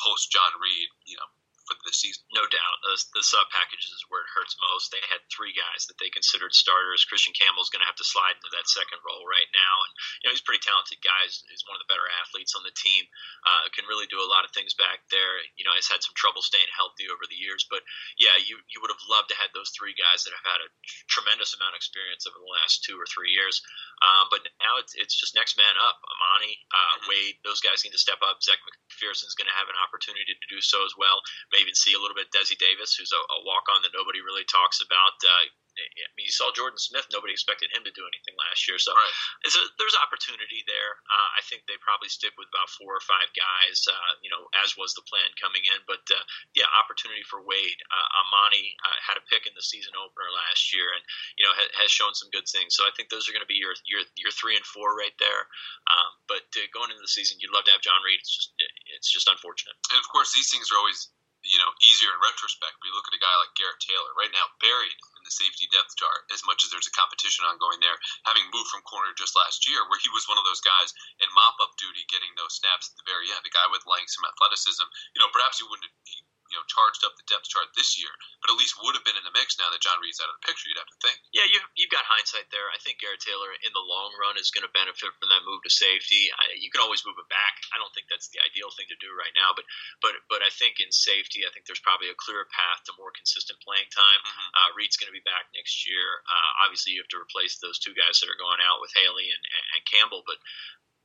post 0.00 0.32
John 0.32 0.52
Reid, 0.58 0.88
You 1.06 1.16
know, 1.20 1.30
for 1.64 1.76
the 1.84 1.96
season. 1.96 2.24
No 2.36 2.44
doubt. 2.44 2.76
The, 2.84 3.20
the 3.20 3.24
sub 3.24 3.48
packages 3.48 3.88
is 3.88 4.04
where 4.12 4.20
it 4.20 4.34
hurts 4.36 4.56
most. 4.70 4.92
They 4.92 5.00
had 5.08 5.24
three 5.32 5.56
guys 5.56 5.88
that 5.88 5.96
they 5.96 6.12
considered 6.12 6.52
starters. 6.52 7.08
Christian 7.08 7.32
Campbell's 7.32 7.72
going 7.72 7.80
to 7.80 7.88
have 7.88 7.98
to 8.00 8.06
slide 8.06 8.36
into 8.36 8.52
that 8.52 8.68
second 8.68 9.00
role 9.02 9.24
right 9.24 9.48
now. 9.56 9.74
And, 9.88 9.92
you 10.20 10.24
know, 10.28 10.32
he's 10.36 10.44
a 10.44 10.48
pretty 10.48 10.64
talented 10.64 11.00
guy. 11.00 11.24
He's, 11.24 11.40
he's 11.48 11.64
one 11.64 11.76
of 11.76 11.82
the 11.82 11.90
better 11.90 12.04
athletes 12.20 12.52
on 12.52 12.62
the 12.62 12.76
team. 12.76 13.08
Uh, 13.48 13.68
can 13.72 13.88
really 13.88 14.06
do 14.06 14.20
a 14.20 14.28
lot 14.30 14.46
of 14.46 14.52
things 14.52 14.76
back 14.76 15.02
there. 15.10 15.40
You 15.56 15.64
know, 15.64 15.74
he's 15.74 15.90
had 15.90 16.04
some 16.04 16.14
trouble 16.14 16.44
staying 16.44 16.68
healthy 16.70 17.08
over 17.08 17.24
the 17.26 17.40
years. 17.40 17.64
But, 17.66 17.82
yeah, 18.20 18.36
you, 18.38 18.60
you 18.70 18.78
would 18.84 18.92
have 18.92 19.10
loved 19.10 19.32
to 19.32 19.40
have 19.40 19.50
those 19.56 19.72
three 19.72 19.96
guys 19.96 20.22
that 20.24 20.36
have 20.36 20.46
had 20.46 20.60
a 20.62 20.72
tremendous 21.08 21.56
amount 21.56 21.74
of 21.74 21.80
experience 21.80 22.28
over 22.28 22.38
the 22.38 22.54
last 22.60 22.84
two 22.84 23.00
or 23.00 23.08
three 23.08 23.32
years. 23.32 23.64
Um, 24.04 24.28
but 24.28 24.44
now 24.60 24.78
it's, 24.78 24.92
it's 24.94 25.16
just 25.16 25.34
next 25.34 25.56
man 25.56 25.74
up. 25.80 25.98
Amani, 26.04 26.54
uh, 26.70 26.78
mm-hmm. 26.78 27.08
Wade, 27.08 27.36
those 27.42 27.64
guys 27.64 27.82
need 27.82 27.96
to 27.96 28.00
step 28.00 28.20
up. 28.20 28.44
Zech 28.44 28.60
McPhearson's 28.62 29.34
going 29.34 29.48
to 29.48 29.58
have 29.58 29.72
an 29.72 29.80
opportunity 29.80 30.28
to 30.28 30.46
do 30.52 30.60
so 30.60 30.84
as 30.84 30.92
well 30.94 31.24
may 31.54 31.62
even 31.62 31.78
see 31.78 31.94
a 31.94 32.02
little 32.02 32.18
bit 32.18 32.34
Desi 32.34 32.58
Davis, 32.58 32.98
who's 32.98 33.14
a, 33.14 33.22
a 33.22 33.38
walk 33.46 33.70
on 33.70 33.86
that 33.86 33.94
nobody 33.94 34.18
really 34.18 34.42
talks 34.50 34.82
about. 34.82 35.14
Uh, 35.22 35.46
I 35.74 36.10
mean, 36.14 36.30
you 36.30 36.34
saw 36.34 36.54
Jordan 36.54 36.78
Smith. 36.78 37.06
Nobody 37.10 37.34
expected 37.34 37.70
him 37.74 37.82
to 37.82 37.90
do 37.90 38.06
anything 38.06 38.38
last 38.38 38.62
year. 38.70 38.78
So 38.78 38.94
right. 38.94 39.14
a, 39.42 39.62
there's 39.78 39.98
opportunity 39.98 40.62
there. 40.70 41.02
Uh, 41.10 41.30
I 41.34 41.42
think 41.50 41.66
they 41.66 41.74
probably 41.82 42.06
stick 42.06 42.30
with 42.38 42.46
about 42.54 42.70
four 42.70 42.94
or 42.94 43.02
five 43.02 43.26
guys, 43.34 43.82
uh, 43.90 44.12
you 44.22 44.30
know, 44.30 44.46
as 44.62 44.78
was 44.78 44.94
the 44.94 45.02
plan 45.06 45.26
coming 45.34 45.66
in. 45.66 45.82
But 45.90 46.06
uh, 46.14 46.22
yeah, 46.54 46.70
opportunity 46.78 47.26
for 47.26 47.42
Wade. 47.42 47.80
Uh, 47.90 48.08
Amani 48.22 48.78
uh, 48.86 48.98
had 49.02 49.18
a 49.18 49.26
pick 49.26 49.50
in 49.50 49.54
the 49.58 49.66
season 49.66 49.98
opener 49.98 50.30
last 50.30 50.70
year, 50.70 50.86
and 50.94 51.02
you 51.34 51.42
know 51.42 51.54
ha- 51.54 51.74
has 51.82 51.90
shown 51.90 52.14
some 52.14 52.30
good 52.30 52.46
things. 52.46 52.78
So 52.78 52.86
I 52.86 52.94
think 52.94 53.10
those 53.10 53.26
are 53.26 53.34
going 53.34 53.46
to 53.46 53.50
be 53.50 53.58
your 53.58 53.74
your 53.82 54.06
your 54.14 54.30
three 54.30 54.54
and 54.54 54.66
four 54.66 54.94
right 54.94 55.14
there. 55.18 55.50
Um, 55.90 56.10
but 56.30 56.46
uh, 56.54 56.70
going 56.70 56.94
into 56.94 57.02
the 57.02 57.10
season, 57.10 57.42
you'd 57.42 57.54
love 57.54 57.66
to 57.66 57.74
have 57.74 57.82
John 57.82 57.98
Reid. 58.06 58.22
It's 58.22 58.30
just 58.30 58.54
it's 58.94 59.10
just 59.10 59.26
unfortunate. 59.26 59.74
And 59.90 59.98
of 59.98 60.06
course, 60.06 60.30
these 60.30 60.54
things 60.54 60.70
are 60.70 60.78
always 60.78 61.10
you 61.44 61.60
know 61.60 61.70
easier 61.84 62.10
in 62.10 62.20
retrospect. 62.24 62.80
But 62.80 62.88
you 62.88 62.96
look 62.96 63.08
at 63.08 63.16
a 63.16 63.22
guy 63.22 63.32
like 63.38 63.52
Garrett 63.56 63.80
Taylor 63.84 64.12
right 64.16 64.32
now, 64.32 64.48
buried 64.58 64.96
in 65.20 65.22
the 65.22 65.32
safety 65.32 65.68
depth 65.68 65.94
chart. 65.96 66.24
As 66.32 66.44
much 66.48 66.64
as 66.64 66.72
there's 66.72 66.88
a 66.88 66.94
competition 66.96 67.44
ongoing 67.44 67.80
there, 67.84 67.96
having 68.24 68.48
moved 68.50 68.72
from 68.72 68.84
corner 68.88 69.12
just 69.14 69.36
last 69.36 69.68
year, 69.68 69.84
where 69.86 70.00
he 70.00 70.12
was 70.12 70.28
one 70.28 70.40
of 70.40 70.48
those 70.48 70.64
guys 70.64 70.92
in 71.20 71.28
mop 71.36 71.60
up 71.60 71.76
duty, 71.76 72.04
getting 72.08 72.32
those 72.34 72.56
snaps 72.56 72.90
at 72.92 72.96
the 72.96 73.08
very 73.08 73.28
end. 73.30 73.44
A 73.44 73.52
guy 73.52 73.64
with 73.68 73.84
length, 73.88 74.12
some 74.12 74.26
athleticism. 74.26 74.86
You 75.12 75.20
know, 75.20 75.30
perhaps 75.32 75.60
he 75.60 75.68
wouldn't. 75.68 75.92
He, 76.08 76.24
you 76.50 76.56
know 76.56 76.64
charged 76.68 77.02
up 77.02 77.16
the 77.16 77.26
depth 77.26 77.48
chart 77.48 77.70
this 77.74 77.96
year, 77.96 78.10
but 78.40 78.52
at 78.52 78.60
least 78.60 78.76
would 78.80 78.96
have 78.96 79.06
been 79.06 79.16
in 79.16 79.26
the 79.26 79.34
mix 79.34 79.56
now 79.56 79.68
that 79.72 79.80
John 79.80 80.00
Reid's 80.00 80.20
out 80.20 80.30
of 80.30 80.36
the 80.40 80.46
picture. 80.46 80.68
You'd 80.68 80.80
have 80.80 80.90
to 80.90 81.00
think. 81.00 81.16
Yeah, 81.32 81.48
you 81.48 81.58
you've 81.76 81.92
got 81.92 82.06
hindsight 82.06 82.48
there. 82.52 82.68
I 82.70 82.78
think 82.80 83.00
Garrett 83.00 83.24
Taylor 83.24 83.52
in 83.64 83.72
the 83.72 83.84
long 83.84 84.12
run 84.20 84.36
is 84.36 84.52
going 84.52 84.66
to 84.66 84.72
benefit 84.72 85.12
from 85.16 85.28
that 85.32 85.46
move 85.48 85.64
to 85.64 85.72
safety. 85.72 86.28
I, 86.30 86.56
you 86.58 86.68
can 86.68 86.84
always 86.84 87.02
move 87.02 87.16
it 87.16 87.28
back. 87.32 87.54
I 87.72 87.80
don't 87.80 87.92
think 87.96 88.08
that's 88.12 88.28
the 88.30 88.42
ideal 88.44 88.70
thing 88.74 88.88
to 88.92 88.98
do 89.00 89.12
right 89.16 89.32
now, 89.34 89.56
but 89.56 89.64
but 90.04 90.14
but 90.28 90.40
I 90.44 90.50
think 90.52 90.78
in 90.78 90.90
safety, 90.92 91.44
I 91.46 91.50
think 91.52 91.64
there's 91.64 91.82
probably 91.82 92.12
a 92.12 92.18
clearer 92.18 92.46
path 92.50 92.84
to 92.86 92.96
more 93.00 93.14
consistent 93.14 93.60
playing 93.64 93.88
time. 93.90 94.20
Mm-hmm. 94.22 94.50
Uh, 94.54 94.68
Reid's 94.76 95.00
going 95.00 95.10
to 95.10 95.16
be 95.16 95.24
back 95.24 95.48
next 95.56 95.84
year. 95.88 96.24
Uh, 96.26 96.50
obviously, 96.64 96.96
you 96.96 97.02
have 97.02 97.12
to 97.14 97.20
replace 97.20 97.58
those 97.58 97.80
two 97.80 97.96
guys 97.96 98.20
that 98.20 98.30
are 98.30 98.40
going 98.40 98.60
out 98.60 98.80
with 98.84 98.92
Haley 98.94 99.32
and, 99.32 99.42
and, 99.42 99.64
and 99.78 99.82
Campbell, 99.88 100.22
but 100.26 100.38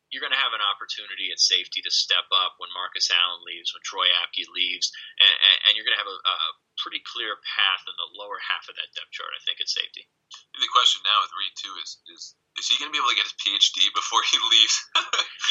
you're 0.10 0.26
going 0.26 0.34
to 0.34 0.42
have 0.42 0.58
an 0.58 0.66
opportunity 0.66 1.30
at 1.30 1.40
safety 1.40 1.82
to 1.86 1.92
step 1.94 2.26
up 2.34 2.58
when 2.58 2.74
Marcus 2.74 3.10
Allen 3.14 3.46
leaves, 3.46 3.74
when 3.74 3.86
Troy 3.86 4.10
Apke 4.10 4.46
leaves, 4.50 4.90
and, 5.22 5.36
and, 5.38 5.58
and 5.70 5.72
you're 5.78 5.86
going 5.86 5.98
to 5.98 6.02
have 6.02 6.10
a, 6.10 6.18
a, 6.18 6.36
pretty 6.80 7.04
clear 7.04 7.36
path 7.44 7.84
in 7.92 7.96
the 8.00 8.08
lower 8.16 8.40
half 8.40 8.64
of 8.72 8.76
that 8.80 8.88
depth 8.96 9.12
chart. 9.12 9.28
I 9.36 9.44
think 9.44 9.60
at 9.60 9.68
safety. 9.68 10.08
The 10.56 10.72
question 10.72 11.04
now 11.04 11.20
with 11.20 11.36
Reid 11.36 11.52
too 11.60 11.76
is 11.84 12.00
is 12.08 12.40
is 12.56 12.72
he 12.72 12.80
going 12.80 12.88
to 12.88 12.96
be 12.96 13.04
able 13.04 13.12
to 13.12 13.20
get 13.20 13.28
his 13.28 13.36
PhD 13.36 13.92
before 14.00 14.24
he 14.24 14.40
leaves 14.40 14.76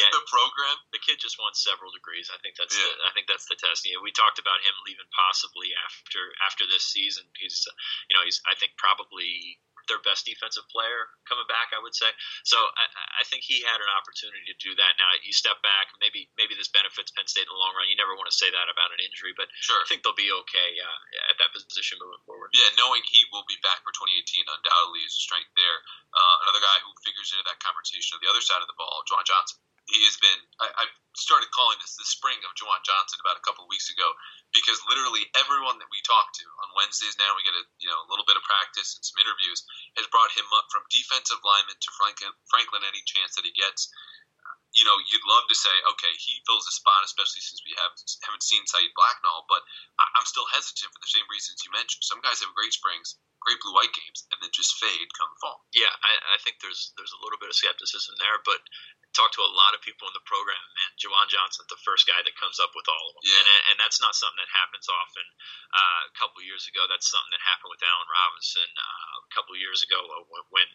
yeah, 0.01 0.09
the 0.17 0.25
program? 0.25 0.77
The 0.97 1.05
kid 1.05 1.21
just 1.21 1.37
wants 1.37 1.61
several 1.61 1.93
degrees. 1.93 2.33
I 2.33 2.41
think 2.41 2.57
that's 2.57 2.73
yeah. 2.73 2.85
the, 2.85 3.05
I 3.05 3.13
think 3.13 3.29
that's 3.29 3.45
the 3.45 3.61
test. 3.61 3.85
You 3.85 4.01
know, 4.01 4.05
we 4.05 4.09
talked 4.09 4.41
about 4.41 4.65
him 4.65 4.73
leaving 4.89 5.09
possibly 5.13 5.77
after 5.85 6.33
after 6.49 6.65
this 6.65 6.89
season. 6.89 7.29
He's 7.37 7.69
you 8.09 8.17
know 8.17 8.25
he's 8.25 8.41
I 8.49 8.57
think 8.57 8.81
probably 8.81 9.61
their 9.89 10.01
best 10.05 10.29
defensive 10.29 10.65
player 10.71 11.09
coming 11.25 11.49
back. 11.49 11.73
I 11.73 11.81
would 11.81 11.97
say. 11.97 12.09
So 12.45 12.57
I, 12.57 12.85
I 13.21 13.25
think 13.27 13.45
he 13.45 13.65
had 13.65 13.81
an 13.81 13.91
opportunity 13.93 14.45
to 14.53 14.57
do 14.61 14.73
that. 14.79 14.97
Now 15.01 15.11
you 15.25 15.33
step 15.35 15.59
back, 15.65 15.91
maybe 15.99 16.29
maybe 16.39 16.55
this 16.55 16.71
benefits 16.71 17.11
Penn 17.13 17.27
State 17.27 17.49
in 17.49 17.53
the 17.53 17.59
long 17.59 17.75
run. 17.75 17.89
You 17.91 17.99
never 17.99 18.15
want 18.15 18.29
to 18.29 18.37
say 18.37 18.49
that 18.53 18.69
about 18.69 18.93
an 18.95 19.01
injury, 19.03 19.35
but 19.35 19.51
sure. 19.59 19.81
I 19.81 19.87
think 19.89 20.05
they'll 20.05 20.17
be 20.17 20.31
okay 20.47 20.71
uh, 20.79 21.33
at 21.33 21.37
that 21.41 21.51
position 21.53 21.99
moving 21.99 22.23
forward. 22.29 22.53
Yeah, 22.55 22.69
knowing 22.77 23.03
he 23.09 23.25
will 23.33 23.45
be 23.49 23.57
back 23.65 23.81
for 23.83 23.91
2018 23.97 24.45
undoubtedly 24.45 25.03
is 25.03 25.17
a 25.17 25.23
strength 25.25 25.51
there. 25.57 25.79
Uh, 26.13 26.37
another 26.49 26.63
guy 26.63 26.77
who 26.85 26.93
figures 27.05 27.33
into 27.33 27.45
that 27.49 27.61
conversation 27.61 28.17
on 28.17 28.21
the 28.25 28.31
other 28.31 28.45
side 28.45 28.61
of 28.61 28.69
the 28.69 28.79
ball, 28.79 29.05
Juwan 29.09 29.25
Johnson 29.25 29.61
he 29.89 30.05
has 30.05 30.17
been. 30.21 30.41
I, 30.61 30.69
I 30.69 30.85
started 31.17 31.51
calling 31.51 31.81
this 31.83 31.99
the 31.99 32.07
spring 32.07 32.39
of 32.47 32.55
Juwan 32.55 32.79
Johnson 32.87 33.19
about 33.19 33.41
a 33.41 33.45
couple 33.45 33.67
of 33.67 33.73
weeks 33.73 33.91
ago 33.91 34.07
because 34.55 34.79
literally 34.87 35.27
everyone 35.35 35.81
that 35.83 35.91
we 35.91 35.99
talk 36.07 36.31
to 36.39 36.47
on 36.63 36.77
Wednesdays 36.79 37.19
now 37.19 37.35
we 37.35 37.43
get 37.43 37.57
a 37.57 37.65
you 37.83 37.91
know 37.91 37.99
a 38.07 38.09
little 38.13 38.29
bit 38.29 38.39
of 38.39 38.45
practice 38.47 38.95
and 38.95 39.03
some 39.03 39.19
interviews 39.19 39.67
has 39.99 40.07
brought 40.15 40.31
him 40.37 40.47
up 40.55 40.71
from 40.71 40.87
defensive 40.93 41.41
lineman 41.43 41.77
to 41.81 41.91
Franklin, 41.99 42.33
Franklin 42.47 42.87
any 42.87 43.03
chance 43.05 43.35
that 43.35 43.49
he 43.49 43.53
gets. 43.57 43.91
You 44.79 44.87
know, 44.87 44.95
you'd 45.11 45.27
love 45.27 45.43
to 45.51 45.59
say, 45.59 45.75
okay, 45.99 46.15
he 46.23 46.39
fills 46.47 46.63
the 46.63 46.71
spot, 46.71 47.03
especially 47.03 47.43
since 47.43 47.59
we 47.67 47.75
have 47.83 47.91
haven't 48.23 48.47
seen 48.47 48.63
Saeed 48.71 48.95
Blacknall. 48.95 49.51
But 49.51 49.67
I, 49.99 50.07
I'm 50.15 50.29
still 50.31 50.47
hesitant 50.55 50.95
for 50.95 51.03
the 51.03 51.11
same 51.11 51.27
reasons 51.27 51.67
you 51.67 51.75
mentioned. 51.75 52.07
Some 52.07 52.23
guys 52.23 52.39
have 52.47 52.55
great 52.55 52.71
springs, 52.71 53.19
great 53.43 53.59
blue 53.59 53.75
white 53.75 53.91
games, 53.91 54.23
and 54.31 54.39
then 54.39 54.55
just 54.55 54.79
fade 54.79 55.11
come 55.19 55.35
fall. 55.43 55.67
Yeah, 55.75 55.91
I, 55.91 56.13
I 56.35 56.39
think 56.47 56.63
there's 56.63 56.95
there's 56.95 57.13
a 57.13 57.23
little 57.27 57.43
bit 57.43 57.51
of 57.51 57.59
skepticism 57.59 58.15
there, 58.23 58.39
but 58.47 58.63
talked 59.17 59.35
to 59.35 59.43
a 59.43 59.57
lot 59.57 59.73
of 59.73 59.81
people 59.81 60.07
in 60.07 60.15
the 60.15 60.23
program, 60.29 60.61
man. 60.77 60.93
Juwan 61.01 61.27
Johnson's 61.33 61.71
the 61.73 61.81
first 61.81 62.05
guy 62.05 62.21
that 62.21 62.37
comes 62.37 62.61
up 62.61 62.77
with 62.77 62.87
all 62.87 63.05
of 63.09 63.13
them, 63.19 63.25
yeah. 63.33 63.41
and, 63.41 63.49
and 63.73 63.77
that's 63.81 63.99
not 63.99 64.13
something 64.15 64.39
that 64.39 64.53
happens 64.53 64.87
often. 64.87 65.27
Uh, 65.73 66.01
a 66.07 66.15
couple 66.17 66.45
years 66.45 66.69
ago, 66.69 66.85
that's 66.87 67.09
something 67.09 67.33
that 67.33 67.43
happened 67.45 67.73
with 67.73 67.83
Allen 67.83 68.09
Robinson. 68.09 68.69
Uh, 68.77 69.27
a 69.27 69.33
couple 69.33 69.57
years 69.57 69.81
ago, 69.81 69.99
uh, 69.99 70.25
when, 70.53 70.69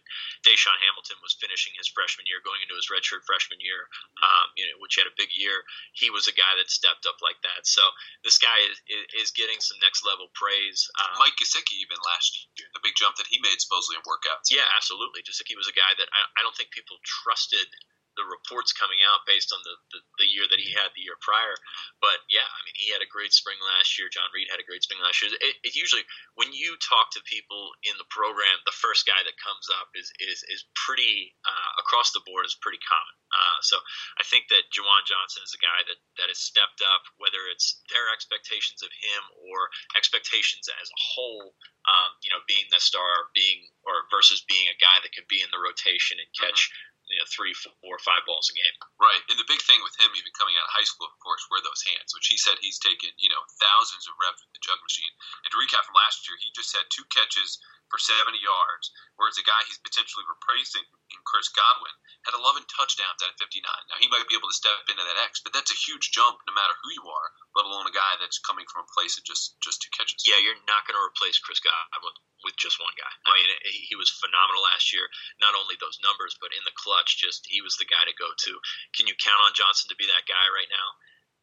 DaeSean 0.43 0.77
Hamilton 0.81 1.17
was 1.21 1.37
finishing 1.37 1.73
his 1.77 1.89
freshman 1.89 2.25
year, 2.25 2.41
going 2.41 2.61
into 2.65 2.77
his 2.77 2.89
redshirt 2.89 3.23
freshman 3.23 3.61
year, 3.61 3.87
um, 4.23 4.47
you 4.55 4.65
know, 4.67 4.77
which 4.79 4.95
had 4.95 5.09
a 5.09 5.15
big 5.19 5.33
year, 5.35 5.63
he 5.93 6.09
was 6.09 6.29
a 6.29 6.35
guy 6.35 6.53
that 6.57 6.69
stepped 6.71 7.05
up 7.05 7.19
like 7.19 7.39
that. 7.43 7.65
So 7.67 7.81
this 8.23 8.39
guy 8.39 8.55
is, 8.69 8.77
is, 8.87 9.27
is 9.27 9.29
getting 9.35 9.59
some 9.59 9.77
next 9.83 10.05
level 10.07 10.31
praise. 10.33 10.87
Um, 11.01 11.19
Mike 11.19 11.35
Gesicki 11.35 11.81
even 11.83 11.99
last 12.03 12.47
year, 12.55 12.69
the 12.71 12.83
big 12.83 12.95
jump 12.95 13.19
that 13.19 13.27
he 13.27 13.41
made 13.43 13.59
supposedly 13.59 13.99
in 13.99 14.05
workouts. 14.07 14.53
Yeah, 14.53 14.65
absolutely. 14.77 15.25
Gesicki 15.25 15.57
was 15.59 15.67
a 15.67 15.75
guy 15.75 15.91
that 15.97 16.09
I, 16.09 16.21
I 16.37 16.45
don't 16.45 16.55
think 16.55 16.71
people 16.71 16.97
trusted 17.03 17.67
the 18.15 18.25
reports 18.25 18.73
coming 18.73 19.01
out 19.01 19.25
based 19.25 19.49
on 19.49 19.61
the, 19.65 19.75
the, 19.93 19.99
the, 20.21 20.29
year 20.29 20.45
that 20.45 20.61
he 20.61 20.69
had 20.73 20.93
the 20.93 21.05
year 21.05 21.17
prior. 21.21 21.57
But 21.97 22.21
yeah, 22.29 22.45
I 22.45 22.59
mean, 22.65 22.77
he 22.77 22.93
had 22.93 23.01
a 23.01 23.09
great 23.09 23.33
spring 23.33 23.57
last 23.61 23.97
year. 23.97 24.09
John 24.09 24.29
Reid 24.33 24.49
had 24.49 24.61
a 24.61 24.67
great 24.67 24.85
spring 24.85 25.01
last 25.01 25.21
year. 25.21 25.33
It, 25.33 25.57
it 25.65 25.73
usually, 25.73 26.05
when 26.37 26.53
you 26.53 26.77
talk 26.81 27.09
to 27.13 27.21
people 27.25 27.73
in 27.85 27.97
the 27.97 28.09
program, 28.13 28.61
the 28.65 28.75
first 28.75 29.09
guy 29.09 29.17
that 29.17 29.35
comes 29.41 29.65
up 29.73 29.89
is 29.97 30.13
is, 30.21 30.45
is 30.49 30.69
pretty 30.77 31.33
uh, 31.45 31.62
across 31.93 32.09
the 32.09 32.25
board 32.25 32.41
is 32.49 32.57
pretty 32.57 32.81
common. 32.81 33.15
Uh, 33.29 33.61
so 33.61 33.77
I 34.17 34.25
think 34.25 34.49
that 34.49 34.65
Juwan 34.73 35.05
Johnson 35.05 35.45
is 35.45 35.53
a 35.53 35.61
guy 35.61 35.85
that, 35.85 36.01
that 36.17 36.33
has 36.33 36.41
stepped 36.41 36.81
up, 36.81 37.05
whether 37.21 37.37
it's 37.53 37.85
their 37.93 38.09
expectations 38.09 38.81
of 38.81 38.89
him 38.89 39.21
or 39.45 39.69
expectations 39.93 40.65
as 40.81 40.89
a 40.89 40.99
whole. 41.13 41.53
Um, 41.85 42.15
you 42.25 42.31
know, 42.33 42.39
being 42.49 42.65
the 42.71 42.79
star, 42.81 43.29
being 43.35 43.69
or 43.83 44.07
versus 44.09 44.41
being 44.49 44.71
a 44.71 44.81
guy 44.81 45.03
that 45.03 45.13
could 45.13 45.27
be 45.29 45.43
in 45.45 45.51
the 45.53 45.61
rotation 45.61 46.17
and 46.17 46.31
catch. 46.33 46.73
Mm-hmm 46.73 46.92
you 47.13 47.21
know, 47.21 47.29
three, 47.29 47.53
four, 47.53 48.01
five 48.01 48.25
balls 48.25 48.49
a 48.49 48.57
game. 48.57 48.75
Right, 48.97 49.21
and 49.29 49.37
the 49.37 49.45
big 49.45 49.61
thing 49.61 49.79
with 49.85 49.93
him, 50.01 50.09
even 50.17 50.33
coming 50.33 50.57
out 50.57 50.65
of 50.65 50.73
high 50.73 50.87
school, 50.89 51.05
of 51.05 51.13
course, 51.21 51.45
were 51.47 51.61
those 51.61 51.85
hands, 51.85 52.09
which 52.17 52.25
he 52.25 52.41
said 52.41 52.57
he's 52.57 52.81
taken, 52.81 53.13
you 53.21 53.29
know, 53.29 53.45
thousands 53.61 54.09
of 54.09 54.17
reps 54.17 54.41
with 54.41 54.53
the 54.57 54.65
jug 54.65 54.81
machine. 54.81 55.13
And 55.45 55.53
to 55.53 55.61
recap 55.61 55.85
from 55.85 55.93
last 55.93 56.25
year, 56.25 56.41
he 56.41 56.49
just 56.57 56.73
had 56.73 56.89
two 56.89 57.05
catches 57.13 57.61
for 57.93 58.01
70 58.01 58.41
yards, 58.41 58.89
whereas 59.21 59.37
the 59.37 59.45
guy 59.45 59.61
he's 59.69 59.77
potentially 59.85 60.25
replacing 60.25 60.81
in 61.13 61.19
Chris 61.29 61.53
Godwin 61.53 61.93
had 62.25 62.33
11 62.33 62.65
touchdowns 62.65 63.21
at 63.21 63.37
59. 63.37 63.61
Now, 63.61 64.01
he 64.01 64.09
might 64.09 64.25
be 64.25 64.33
able 64.33 64.49
to 64.49 64.57
step 64.57 64.81
into 64.89 65.05
that 65.05 65.21
X, 65.21 65.45
but 65.45 65.53
that's 65.53 65.69
a 65.69 65.77
huge 65.77 66.09
jump 66.09 66.41
no 66.49 66.57
matter 66.57 66.73
who 66.81 66.89
you 66.89 67.05
are, 67.05 67.29
let 67.53 67.69
alone 67.69 67.85
a 67.85 67.93
guy 67.93 68.13
that's 68.17 68.41
coming 68.41 68.65
from 68.69 68.85
a 68.85 68.93
place 68.93 69.17
of 69.17 69.23
just, 69.23 69.57
just 69.61 69.81
two 69.81 69.93
catches. 69.93 70.25
Yeah, 70.25 70.41
you're 70.41 70.57
not 70.65 70.85
going 70.89 70.97
to 70.97 71.05
replace 71.05 71.37
Chris 71.37 71.61
Godwin 71.61 72.17
with 72.41 72.57
just 72.57 72.81
one 72.81 72.93
guy. 72.97 73.13
I 73.29 73.37
mean, 73.37 73.49
he 73.65 73.95
was 73.95 74.09
phenomenal 74.09 74.65
last 74.65 74.91
year. 74.91 75.05
Not 75.39 75.53
only 75.55 75.77
those 75.77 76.01
numbers, 76.01 76.35
but 76.41 76.51
in 76.51 76.65
the 76.65 76.75
clutch, 76.75 77.21
just 77.21 77.45
he 77.47 77.61
was 77.61 77.77
the 77.77 77.89
guy 77.89 78.03
to 78.03 78.15
go 78.17 78.33
to. 78.33 78.53
Can 78.97 79.05
you 79.05 79.15
count 79.17 79.41
on 79.45 79.53
Johnson 79.55 79.87
to 79.93 79.99
be 79.99 80.09
that 80.09 80.25
guy 80.25 80.45
right 80.51 80.69
now? 80.69 80.89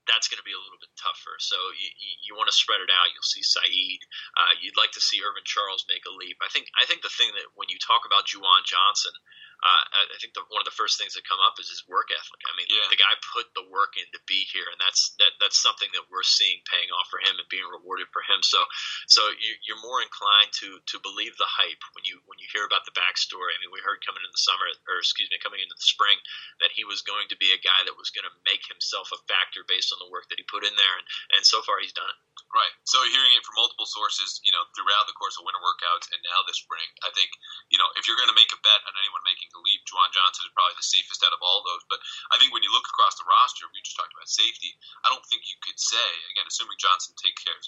that's 0.09 0.26
going 0.26 0.40
to 0.40 0.49
be 0.49 0.57
a 0.57 0.59
little 0.59 0.81
bit 0.81 0.90
tougher. 0.97 1.37
So 1.38 1.55
you, 1.76 1.88
you, 2.00 2.12
you 2.26 2.33
want 2.35 2.49
to 2.49 2.57
spread 2.57 2.81
it 2.81 2.90
out. 2.90 3.12
You'll 3.12 3.31
see 3.31 3.45
Saeed. 3.45 4.00
Uh, 4.35 4.59
you'd 4.59 4.79
like 4.81 4.90
to 4.97 5.02
see 5.02 5.21
Irvin 5.21 5.45
Charles 5.45 5.87
make 5.87 6.02
a 6.09 6.14
leap. 6.14 6.40
I 6.40 6.49
think 6.50 6.67
I 6.75 6.88
think 6.88 7.05
the 7.05 7.12
thing 7.12 7.31
that 7.37 7.47
when 7.55 7.69
you 7.69 7.79
talk 7.79 8.09
about 8.09 8.26
Juwan 8.26 8.64
Johnson, 8.64 9.12
uh, 9.61 9.83
I 10.09 10.17
think 10.17 10.33
the, 10.33 10.40
one 10.49 10.64
of 10.64 10.69
the 10.69 10.76
first 10.76 10.97
things 10.97 11.12
that 11.12 11.29
come 11.29 11.40
up 11.40 11.61
is 11.61 11.69
his 11.69 11.85
work 11.85 12.09
ethic. 12.09 12.40
I 12.49 12.52
mean, 12.57 12.64
yeah. 12.73 12.88
the 12.88 12.97
guy 12.97 13.12
put 13.33 13.52
the 13.52 13.69
work 13.69 14.00
in 14.00 14.09
to 14.17 14.21
be 14.25 14.49
here, 14.49 14.64
and 14.73 14.81
that's 14.81 15.12
that 15.21 15.37
that's 15.37 15.61
something 15.61 15.93
that 15.93 16.09
we're 16.09 16.25
seeing 16.25 16.64
paying 16.64 16.88
off 16.97 17.12
for 17.12 17.21
him 17.21 17.37
and 17.37 17.49
being 17.52 17.69
rewarded 17.69 18.09
for 18.09 18.25
him. 18.25 18.40
So, 18.40 18.64
so 19.05 19.21
you, 19.37 19.76
are 19.76 19.85
more 19.85 20.00
inclined 20.00 20.57
to 20.64 20.81
to 20.81 20.97
believe 21.05 21.37
the 21.37 21.49
hype 21.49 21.85
when 21.93 22.09
you 22.09 22.25
when 22.25 22.40
you 22.40 22.49
hear 22.49 22.64
about 22.64 22.88
the 22.88 22.97
backstory. 22.97 23.52
I 23.52 23.61
mean, 23.61 23.73
we 23.73 23.85
heard 23.85 24.00
coming 24.00 24.25
in 24.25 24.33
the 24.33 24.45
summer, 24.45 24.64
or 24.88 25.05
excuse 25.05 25.29
me, 25.29 25.37
coming 25.45 25.61
into 25.61 25.76
the 25.76 25.85
spring, 25.85 26.17
that 26.64 26.73
he 26.73 26.88
was 26.88 27.05
going 27.05 27.29
to 27.29 27.37
be 27.37 27.52
a 27.52 27.61
guy 27.61 27.85
that 27.85 28.00
was 28.00 28.09
going 28.09 28.25
to 28.25 28.35
make 28.49 28.64
himself 28.64 29.12
a 29.12 29.21
factor 29.29 29.61
based 29.69 29.93
on 29.93 30.00
the 30.00 30.09
work 30.09 30.33
that 30.33 30.40
he 30.40 30.47
put 30.49 30.64
in 30.64 30.73
there, 30.81 30.95
and 30.97 31.07
and 31.37 31.43
so 31.45 31.61
far 31.69 31.85
he's 31.85 31.93
done 31.93 32.09
it. 32.09 32.21
Right. 32.50 32.75
So 32.83 32.99
hearing 33.07 33.31
it 33.38 33.47
from 33.47 33.62
multiple 33.62 33.87
sources, 33.87 34.43
you 34.43 34.50
know, 34.50 34.67
throughout 34.75 35.07
the 35.07 35.14
course 35.14 35.38
of 35.38 35.47
winter 35.47 35.62
workouts 35.62 36.11
and 36.11 36.19
now 36.26 36.43
this 36.50 36.59
spring, 36.59 36.83
I 37.07 37.14
think, 37.14 37.31
you 37.71 37.79
know, 37.79 37.87
if 37.95 38.11
you're 38.11 38.19
going 38.19 38.33
to 38.33 38.35
make 38.35 38.50
a 38.50 38.59
bet 38.59 38.83
on 38.83 38.93
anyone 38.99 39.23
making 39.23 39.50
the 39.50 39.62
leap, 39.62 39.83
Juwan 39.87 40.11
Johnson 40.14 40.47
is 40.47 40.54
probably 40.54 40.78
the 40.78 40.87
safest 40.87 41.23
out 41.26 41.35
of 41.35 41.42
all 41.42 41.62
those. 41.62 41.83
But 41.90 42.02
I 42.30 42.38
think 42.38 42.54
when 42.54 42.62
you 42.64 42.73
look 42.73 42.87
across 42.90 43.19
the 43.19 43.28
roster, 43.28 43.66
we 43.71 43.83
just 43.83 43.99
talked 43.99 44.14
about 44.14 44.30
safety. 44.30 44.75
I 45.02 45.11
don't 45.11 45.25
think 45.26 45.47
you 45.47 45.59
could 45.62 45.78
say, 45.78 46.09
again, 46.35 46.47
assuming 46.47 46.78
Johnson 46.80 47.14
takes 47.19 47.42
care 47.42 47.59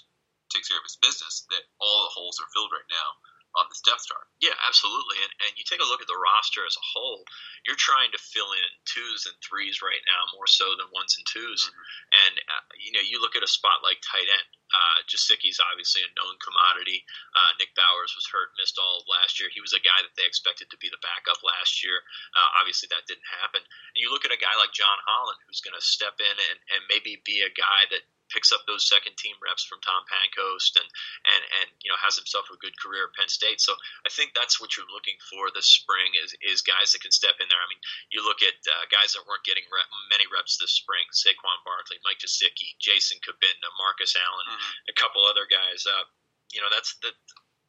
takes 0.51 0.69
care 0.69 0.77
of 0.77 0.85
his 0.85 1.01
business, 1.01 1.49
that 1.49 1.65
all 1.81 2.05
the 2.05 2.13
holes 2.13 2.37
are 2.37 2.51
filled 2.53 2.69
right 2.69 2.85
now 2.85 3.09
on 3.53 3.69
this 3.69 3.85
depth 3.85 4.09
chart. 4.09 4.25
Yeah, 4.41 4.57
absolutely. 4.65 5.21
And, 5.21 5.31
and 5.45 5.51
you 5.55 5.63
take 5.65 5.81
a 5.81 5.87
look 5.87 6.01
at 6.01 6.09
the 6.09 6.17
roster 6.17 6.65
as 6.65 6.73
a 6.73 6.85
whole, 6.93 7.21
you're 7.65 7.79
trying 7.79 8.09
to 8.11 8.19
fill 8.19 8.49
in 8.53 8.69
twos 8.85 9.29
and 9.29 9.37
threes 9.39 9.85
right 9.85 10.01
now 10.09 10.25
more 10.33 10.49
so 10.49 10.73
than 10.75 10.89
ones 10.89 11.15
and 11.15 11.25
2s 11.29 11.69
mm-hmm. 11.69 11.81
And, 12.13 12.35
uh, 12.37 12.65
you 12.81 12.93
know, 12.93 13.03
you 13.05 13.21
look 13.21 13.37
at 13.37 13.45
a 13.45 13.49
spot 13.49 13.85
like 13.85 14.01
tight 14.01 14.29
end. 14.29 14.49
Uh, 14.73 15.05
Gesicki's 15.05 15.61
obviously 15.61 16.01
a 16.01 16.09
known 16.17 16.33
commodity. 16.41 17.05
Uh, 17.37 17.53
Nick 17.61 17.77
Bowers 17.77 18.17
was 18.17 18.25
hurt, 18.25 18.57
missed 18.57 18.81
all 18.81 19.05
of 19.05 19.09
last 19.09 19.37
year. 19.37 19.53
He 19.53 19.61
was 19.61 19.77
a 19.77 19.85
guy 19.85 20.01
that 20.01 20.17
they 20.17 20.25
expected 20.25 20.73
to 20.73 20.81
be 20.81 20.89
the 20.89 21.01
backup 21.05 21.45
last 21.45 21.85
year. 21.85 22.01
Uh, 22.33 22.49
obviously, 22.57 22.89
that 22.89 23.05
didn't 23.05 23.37
happen. 23.37 23.61
And 23.61 24.01
you 24.01 24.09
look 24.09 24.25
at 24.25 24.33
a 24.33 24.41
guy 24.41 24.53
like 24.57 24.73
John 24.73 24.97
Holland, 25.05 25.37
who's 25.45 25.61
going 25.61 25.77
to 25.77 25.85
step 25.85 26.17
in 26.17 26.35
and, 26.49 26.57
and 26.73 26.81
maybe 26.89 27.21
be 27.21 27.45
a 27.45 27.53
guy 27.53 27.85
that 27.93 28.01
picks 28.33 28.49
up 28.51 28.65
those 28.65 28.89
second 28.89 29.13
team 29.15 29.37
reps 29.39 29.61
from 29.61 29.77
Tom 29.85 30.01
Pancoast 30.09 30.73
and 30.75 30.89
and 31.29 31.43
and 31.61 31.67
you 31.85 31.93
know 31.93 31.99
has 32.01 32.17
himself 32.17 32.49
a 32.49 32.57
good 32.57 32.73
career 32.81 33.07
at 33.07 33.15
Penn 33.15 33.29
State. 33.29 33.61
So 33.61 33.77
I 34.03 34.09
think 34.09 34.33
that's 34.33 34.57
what 34.57 34.73
you're 34.73 34.89
looking 34.89 35.15
for 35.29 35.53
this 35.53 35.69
spring 35.69 36.17
is 36.17 36.33
is 36.41 36.65
guys 36.65 36.91
that 36.91 37.05
can 37.05 37.13
step 37.13 37.37
in 37.37 37.47
there. 37.47 37.61
I 37.61 37.69
mean, 37.69 37.83
you 38.09 38.25
look 38.25 38.41
at 38.41 38.57
uh, 38.65 38.89
guys 38.89 39.13
that 39.13 39.23
weren't 39.29 39.45
getting 39.45 39.69
rep, 39.69 39.85
many 40.09 40.25
reps 40.33 40.57
this 40.57 40.73
spring: 40.73 41.05
Saquon 41.13 41.61
Barkley, 41.61 42.01
Mike 42.01 42.19
Gesicki, 42.19 42.73
Jason 42.81 43.21
Cabinda, 43.21 43.69
Marcus 43.77 44.17
Allen, 44.17 44.49
mm-hmm. 44.49 44.89
a 44.89 44.95
couple 44.97 45.23
other 45.23 45.45
guys. 45.45 45.85
Uh, 45.85 46.09
you 46.49 46.59
know, 46.59 46.73
that's 46.73 46.97
that 47.05 47.13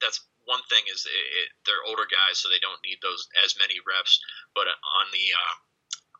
that's 0.01 0.25
one 0.45 0.61
thing 0.69 0.85
is 0.93 1.09
it, 1.09 1.27
it, 1.41 1.49
they're 1.65 1.85
older 1.89 2.05
guys, 2.05 2.41
so 2.41 2.49
they 2.49 2.61
don't 2.61 2.81
need 2.85 3.01
those 3.01 3.29
as 3.41 3.57
many 3.57 3.81
reps. 3.85 4.21
But 4.53 4.69
on 4.69 5.07
the 5.13 5.27
uh, 5.33 5.55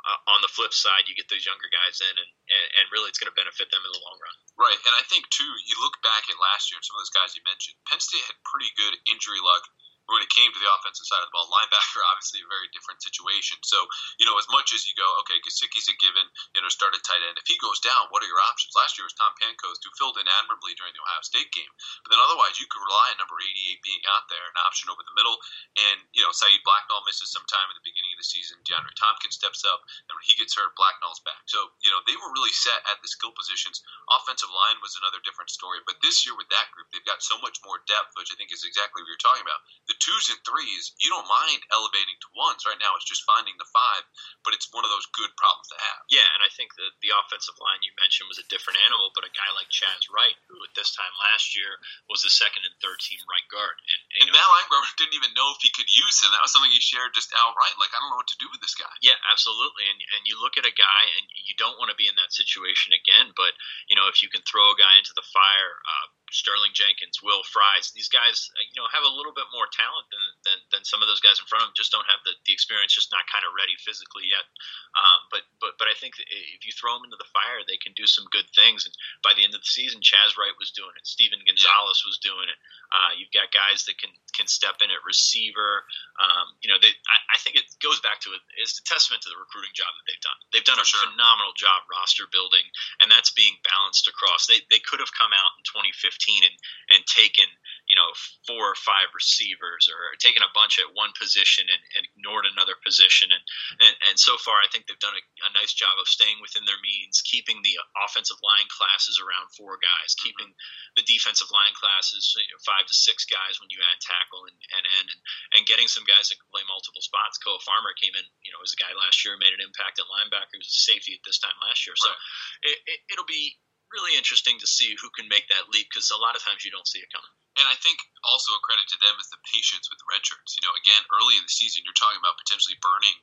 uh, 0.05 0.33
on 0.37 0.45
the 0.45 0.53
flip 0.53 0.77
side, 0.77 1.09
you 1.09 1.17
get 1.17 1.33
those 1.33 1.49
younger 1.49 1.69
guys 1.73 2.01
in, 2.05 2.15
and, 2.15 2.31
and, 2.53 2.67
and 2.77 2.85
really 2.93 3.09
it's 3.09 3.17
going 3.17 3.33
to 3.33 3.37
benefit 3.37 3.73
them 3.73 3.81
in 3.81 3.93
the 3.93 4.05
long 4.05 4.19
run. 4.21 4.37
Right, 4.61 4.81
and 4.85 4.95
I 4.95 5.03
think 5.09 5.25
too, 5.33 5.49
you 5.65 5.77
look 5.81 5.97
back 6.05 6.29
at 6.29 6.37
last 6.37 6.69
year 6.69 6.77
and 6.77 6.85
some 6.85 6.97
of 6.97 7.03
those 7.03 7.17
guys 7.17 7.33
you 7.33 7.43
mentioned. 7.49 7.81
Penn 7.89 8.01
State 8.01 8.25
had 8.29 8.37
pretty 8.45 8.69
good 8.77 8.95
injury 9.09 9.41
luck 9.41 9.65
when 10.09 10.21
it 10.21 10.29
came 10.33 10.53
to 10.53 10.61
the 10.61 10.69
offensive 10.69 11.09
side 11.09 11.25
of 11.25 11.29
the 11.29 11.35
ball, 11.35 11.49
linebacker 11.49 12.01
obviously 12.13 12.45
a 12.45 12.49
very 12.49 12.69
different 12.77 13.01
situation. 13.01 13.57
So, 13.65 13.81
you 14.21 14.29
know, 14.29 14.37
as 14.37 14.49
much 14.53 14.77
as 14.77 14.85
you 14.85 14.93
go, 14.97 15.07
okay, 15.25 15.41
Gesicki's 15.41 15.89
a 15.89 15.97
given, 15.97 16.27
you 16.53 16.61
know, 16.61 16.69
started 16.69 17.01
tight 17.03 17.25
end. 17.25 17.41
If 17.41 17.49
he 17.49 17.57
goes 17.61 17.81
down, 17.81 18.13
what 18.13 18.21
are 18.21 18.31
your 18.31 18.43
options? 18.45 18.77
Last 18.77 19.01
year 19.01 19.09
was 19.09 19.17
Tom 19.17 19.33
Pancoast, 19.41 19.81
who 19.85 19.93
filled 19.97 20.21
in 20.21 20.29
admirably 20.29 20.77
during 20.77 20.93
the 20.93 21.03
Ohio 21.05 21.25
State 21.25 21.51
game. 21.53 21.71
But 22.05 22.13
then 22.13 22.21
otherwise, 22.21 22.61
you 22.61 22.69
could 22.69 22.85
rely 22.85 23.13
on 23.15 23.21
number 23.21 23.41
88 23.41 23.81
being 23.81 24.05
out 24.13 24.29
there, 24.29 24.45
an 24.53 24.61
option 24.65 24.93
over 24.93 25.01
the 25.01 25.17
middle. 25.17 25.37
And, 25.77 26.05
you 26.13 26.21
know, 26.21 26.33
Saeed 26.33 26.61
Blacknall 26.63 27.05
misses 27.09 27.33
some 27.33 27.45
time 27.49 27.69
at 27.73 27.77
the 27.81 27.87
beginning 27.87 28.13
of 28.13 28.21
the 28.21 28.29
season. 28.29 28.61
DeAndre 28.69 28.93
Thompkins 28.97 29.37
steps 29.41 29.65
up. 29.65 29.81
And 30.09 30.15
when 30.15 30.27
he 30.29 30.37
gets 30.37 30.55
hurt, 30.55 30.77
Blacknall's 30.77 31.25
back. 31.25 31.49
So, 31.49 31.73
you 31.81 31.91
know, 31.91 32.05
they 32.05 32.17
were 32.17 32.33
really 32.37 32.53
set 32.53 32.85
at 32.89 33.01
the 33.01 33.11
skill 33.11 33.33
positions. 33.33 33.81
Offensive 34.13 34.53
line 34.53 34.79
was 34.85 34.97
another 35.01 35.21
different 35.25 35.49
story. 35.49 35.81
But 35.89 36.01
this 36.05 36.23
year 36.29 36.37
with 36.37 36.51
that 36.53 36.71
group, 36.77 36.93
they've 36.93 37.07
got 37.09 37.25
so 37.25 37.41
much 37.41 37.59
more 37.65 37.81
depth, 37.89 38.15
which 38.21 38.31
I 38.31 38.37
think 38.37 38.53
is 38.53 38.67
exactly 38.69 39.01
what 39.03 39.09
you're 39.09 39.21
talking 39.21 39.45
about. 39.45 39.65
The 39.89 39.97
twos 40.05 40.29
and 40.29 40.41
threes 40.45 40.93
you 41.01 41.09
don't 41.09 41.25
mind 41.25 41.65
elevating 41.73 42.17
to 42.21 42.29
ones. 42.37 42.69
Right 42.69 42.77
now, 42.77 42.93
it's 42.95 43.09
just 43.09 43.25
finding 43.25 43.57
the 43.57 43.69
five, 43.73 44.05
but 44.45 44.53
it's 44.53 44.69
one 44.69 44.85
of 44.85 44.93
those 44.93 45.09
good 45.17 45.33
problems 45.41 45.73
to 45.73 45.79
have. 45.81 46.05
Yeah, 46.13 46.29
and 46.37 46.45
I 46.45 46.53
think 46.53 46.77
that 46.77 46.93
the 47.01 47.17
offensive 47.17 47.57
line 47.57 47.81
you 47.81 47.97
mentioned 47.97 48.29
was 48.29 48.37
a 48.37 48.47
different 48.53 48.77
animal, 48.85 49.17
but 49.17 49.25
a 49.25 49.33
guy 49.33 49.49
like 49.57 49.73
Chasz 49.73 50.13
Wright, 50.13 50.37
who 50.53 50.61
at 50.61 50.77
this 50.77 50.93
time 50.93 51.13
last 51.33 51.57
year 51.57 51.81
was 52.13 52.21
the 52.21 52.33
second 52.33 52.69
and 52.69 52.77
third 52.85 53.01
team 53.01 53.21
right 53.25 53.49
guard, 53.49 53.81
and, 53.81 54.01
and, 54.21 54.29
and 54.29 54.37
Matt 54.37 54.45
Limegrover 54.45 54.93
didn't 55.01 55.17
even 55.17 55.33
know 55.33 55.57
if 55.57 55.65
he 55.65 55.73
could 55.73 55.89
use 55.89 56.21
him. 56.21 56.29
That 56.37 56.45
was 56.45 56.53
something 56.53 56.73
he 56.73 56.85
shared 56.85 57.17
just 57.17 57.33
outright. 57.33 57.81
Like 57.81 57.97
I 57.97 58.01
don't 58.05 58.13
know 58.13 58.21
what 58.21 58.29
to 58.29 58.43
do 58.43 58.51
with 58.53 58.61
this 58.61 58.77
guy. 58.77 58.93
Yeah, 59.01 59.17
absolutely. 59.33 59.89
And 59.89 59.99
and 60.13 60.29
you 60.29 60.37
look 60.37 60.61
at 60.61 60.69
a 60.69 60.75
guy, 60.75 61.03
and 61.17 61.25
you 61.33 61.57
don't 61.57 61.81
want 61.81 61.89
to 61.89 61.99
be 61.99 62.11
in 62.11 62.19
that 62.21 62.37
situation 62.37 62.93
again. 62.93 63.33
But 63.33 63.57
you 63.89 63.97
know, 63.97 64.13
if 64.13 64.21
you 64.21 64.29
can 64.29 64.45
throw 64.45 64.75
a 64.75 64.79
guy 64.79 65.01
into 65.01 65.17
the 65.17 65.25
fire. 65.33 65.81
Uh, 65.85 66.09
Sterling 66.33 66.73
Jenkins, 66.73 67.21
Will 67.23 67.43
Fries. 67.45 67.93
These 67.93 68.09
guys, 68.09 68.51
uh, 68.57 68.65
you 68.73 68.81
know, 68.81 68.89
have 68.91 69.05
a 69.05 69.13
little 69.13 69.33
bit 69.33 69.49
more 69.53 69.69
talent 69.69 70.07
than, 70.09 70.25
than, 70.45 70.59
than 70.73 70.83
some 70.85 71.05
of 71.05 71.09
those 71.09 71.21
guys 71.21 71.37
in 71.37 71.47
front 71.47 71.65
of 71.65 71.73
them. 71.73 71.79
Just 71.79 71.93
don't 71.93 72.09
have 72.09 72.23
the, 72.25 72.33
the 72.49 72.55
experience, 72.55 72.95
just 72.97 73.13
not 73.13 73.29
kind 73.29 73.45
of 73.45 73.55
ready 73.55 73.77
physically 73.81 74.27
yet. 74.29 74.47
Um, 74.95 75.21
but 75.29 75.43
but 75.59 75.77
but 75.77 75.91
I 75.91 75.95
think 75.99 76.17
if 76.21 76.63
you 76.65 76.73
throw 76.73 76.95
them 76.97 77.07
into 77.07 77.19
the 77.19 77.29
fire, 77.35 77.63
they 77.67 77.79
can 77.79 77.93
do 77.99 78.07
some 78.07 78.25
good 78.31 78.47
things. 78.55 78.87
And 78.87 78.95
by 79.21 79.35
the 79.35 79.43
end 79.43 79.53
of 79.53 79.63
the 79.63 79.73
season, 79.73 80.01
Chasz 80.01 80.39
Wright 80.39 80.55
was 80.57 80.71
doing 80.73 80.95
it. 80.95 81.05
Steven 81.05 81.43
Gonzalez 81.43 82.07
was 82.07 82.23
doing 82.23 82.47
it. 82.47 82.59
Uh, 82.95 83.13
you've 83.19 83.35
got 83.35 83.51
guys 83.51 83.85
that 83.91 83.99
can 83.99 84.11
can 84.35 84.47
step 84.47 84.83
in 84.83 84.91
at 84.91 85.03
receiver. 85.07 85.83
Um, 86.19 86.55
you 86.63 86.71
know, 86.71 86.79
they, 86.79 86.91
I, 86.91 87.17
I, 87.35 87.39
think 87.43 87.57
it 87.57 87.67
goes 87.85 88.01
back 88.01 88.25
to 88.25 88.33
it. 88.33 88.41
It's 88.57 88.81
a 88.81 88.87
testament 88.89 89.23
to 89.29 89.31
the 89.31 89.37
recruiting 89.39 89.77
job 89.77 89.93
that 89.93 90.05
they've 90.09 90.25
done. 90.25 90.41
They've 90.51 90.67
done 90.67 90.81
For 90.81 90.89
a 90.89 90.93
sure. 90.97 91.05
phenomenal 91.13 91.53
job 91.61 91.85
roster 91.93 92.25
building, 92.33 92.65
and 93.05 93.13
that's 93.13 93.37
being 93.37 93.61
balanced 93.63 94.09
across. 94.09 94.49
They 94.49 94.65
they 94.73 94.81
could 94.81 95.05
have 95.05 95.13
come 95.13 95.37
out 95.37 95.53
in 95.61 95.65
2015 95.69 96.49
and, 96.49 96.57
and 96.97 97.03
taken 97.05 97.47
you 97.95 98.03
know 98.03 98.11
four 98.43 98.75
or 98.75 98.75
five 98.75 99.07
receivers 99.15 99.87
or 99.87 100.19
taken 100.19 100.43
a 100.43 100.51
bunch 100.51 100.83
at 100.83 100.91
one 100.99 101.15
position 101.15 101.63
and, 101.71 101.79
and 101.95 102.03
ignored 102.11 102.43
another 102.43 102.75
position 102.83 103.31
and, 103.31 103.45
and, 103.79 103.95
and 104.11 104.17
so 104.19 104.35
far 104.43 104.59
I 104.59 104.67
think 104.67 104.91
they've 104.91 104.99
done 104.99 105.15
a, 105.15 105.23
a, 105.47 105.55
nice 105.55 105.71
job 105.71 105.95
of 106.03 106.11
staying 106.11 106.43
within 106.43 106.67
their 106.67 106.83
means 106.83 107.23
keeping 107.23 107.63
the 107.63 107.79
offensive 108.03 108.43
line 108.43 108.67
classes 108.67 109.23
around 109.23 109.55
four 109.55 109.79
guys 109.79 110.19
mm-hmm. 110.19 110.27
keeping 110.27 110.51
the 110.99 111.07
defensive 111.07 111.55
line 111.55 111.71
classes 111.79 112.35
you 112.35 112.51
know, 112.51 112.59
five 112.67 112.83
to 112.83 112.97
six 112.99 113.23
guys 113.31 113.63
when 113.63 113.71
you 113.71 113.79
add 113.79 114.03
tackle 114.03 114.43
and, 114.51 114.59
and 114.75 114.85
end 114.99 115.09
and, 115.15 115.21
and 115.55 115.71
getting 115.71 115.87
some 115.87 116.03
guys 116.03 116.27
that 116.35 116.43
can 116.43 116.51
play 116.51 116.67
multiple 116.67 117.05
spots 117.07 117.39
Koa 117.39 117.63
Farmer 117.63 117.95
came 117.95 118.19
in 118.19 118.27
you 118.43 118.51
know 118.51 118.59
as 118.67 118.75
a 118.75 118.83
guy 118.83 118.91
last 118.99 119.23
year 119.23 119.39
made 119.39 119.55
an 119.55 119.63
impact 119.63 120.03
at 120.03 120.11
linebacker 120.11 120.51
he 120.51 120.59
was 120.59 120.75
a 120.75 120.83
safety 120.83 121.15
at 121.15 121.23
this 121.23 121.39
time 121.39 121.55
last 121.63 121.87
year 121.87 121.95
so 121.95 122.11
right. 122.11 122.75
it, 122.75 122.79
it, 122.91 122.99
it'll 123.15 123.31
be 123.31 123.55
really 123.95 124.19
interesting 124.19 124.59
to 124.59 124.69
see 124.69 124.99
who 124.99 125.09
can 125.15 125.31
make 125.31 125.47
that 125.49 125.71
leap 125.71 125.89
because 125.89 126.11
a 126.11 126.19
lot 126.19 126.35
of 126.35 126.43
times 126.43 126.67
you 126.67 126.75
don't 126.75 126.91
see 126.91 127.01
it 127.01 127.15
coming. 127.15 127.31
And 127.55 127.71
I 127.71 127.79
think 127.79 128.03
also 128.27 128.51
a 128.51 128.67
credit 128.67 128.91
to 128.91 128.99
them 128.99 129.15
is 129.23 129.31
the 129.31 129.39
patience 129.47 129.87
with 129.87 130.03
the 130.03 130.11
red 130.11 130.27
shirts. 130.27 130.59
You 130.59 130.67
know, 130.67 130.75
again, 130.75 131.07
early 131.15 131.39
in 131.39 131.47
the 131.47 131.55
season, 131.55 131.87
you're 131.87 131.95
talking 131.95 132.19
about 132.19 132.35
potentially 132.43 132.75
burning 132.83 133.15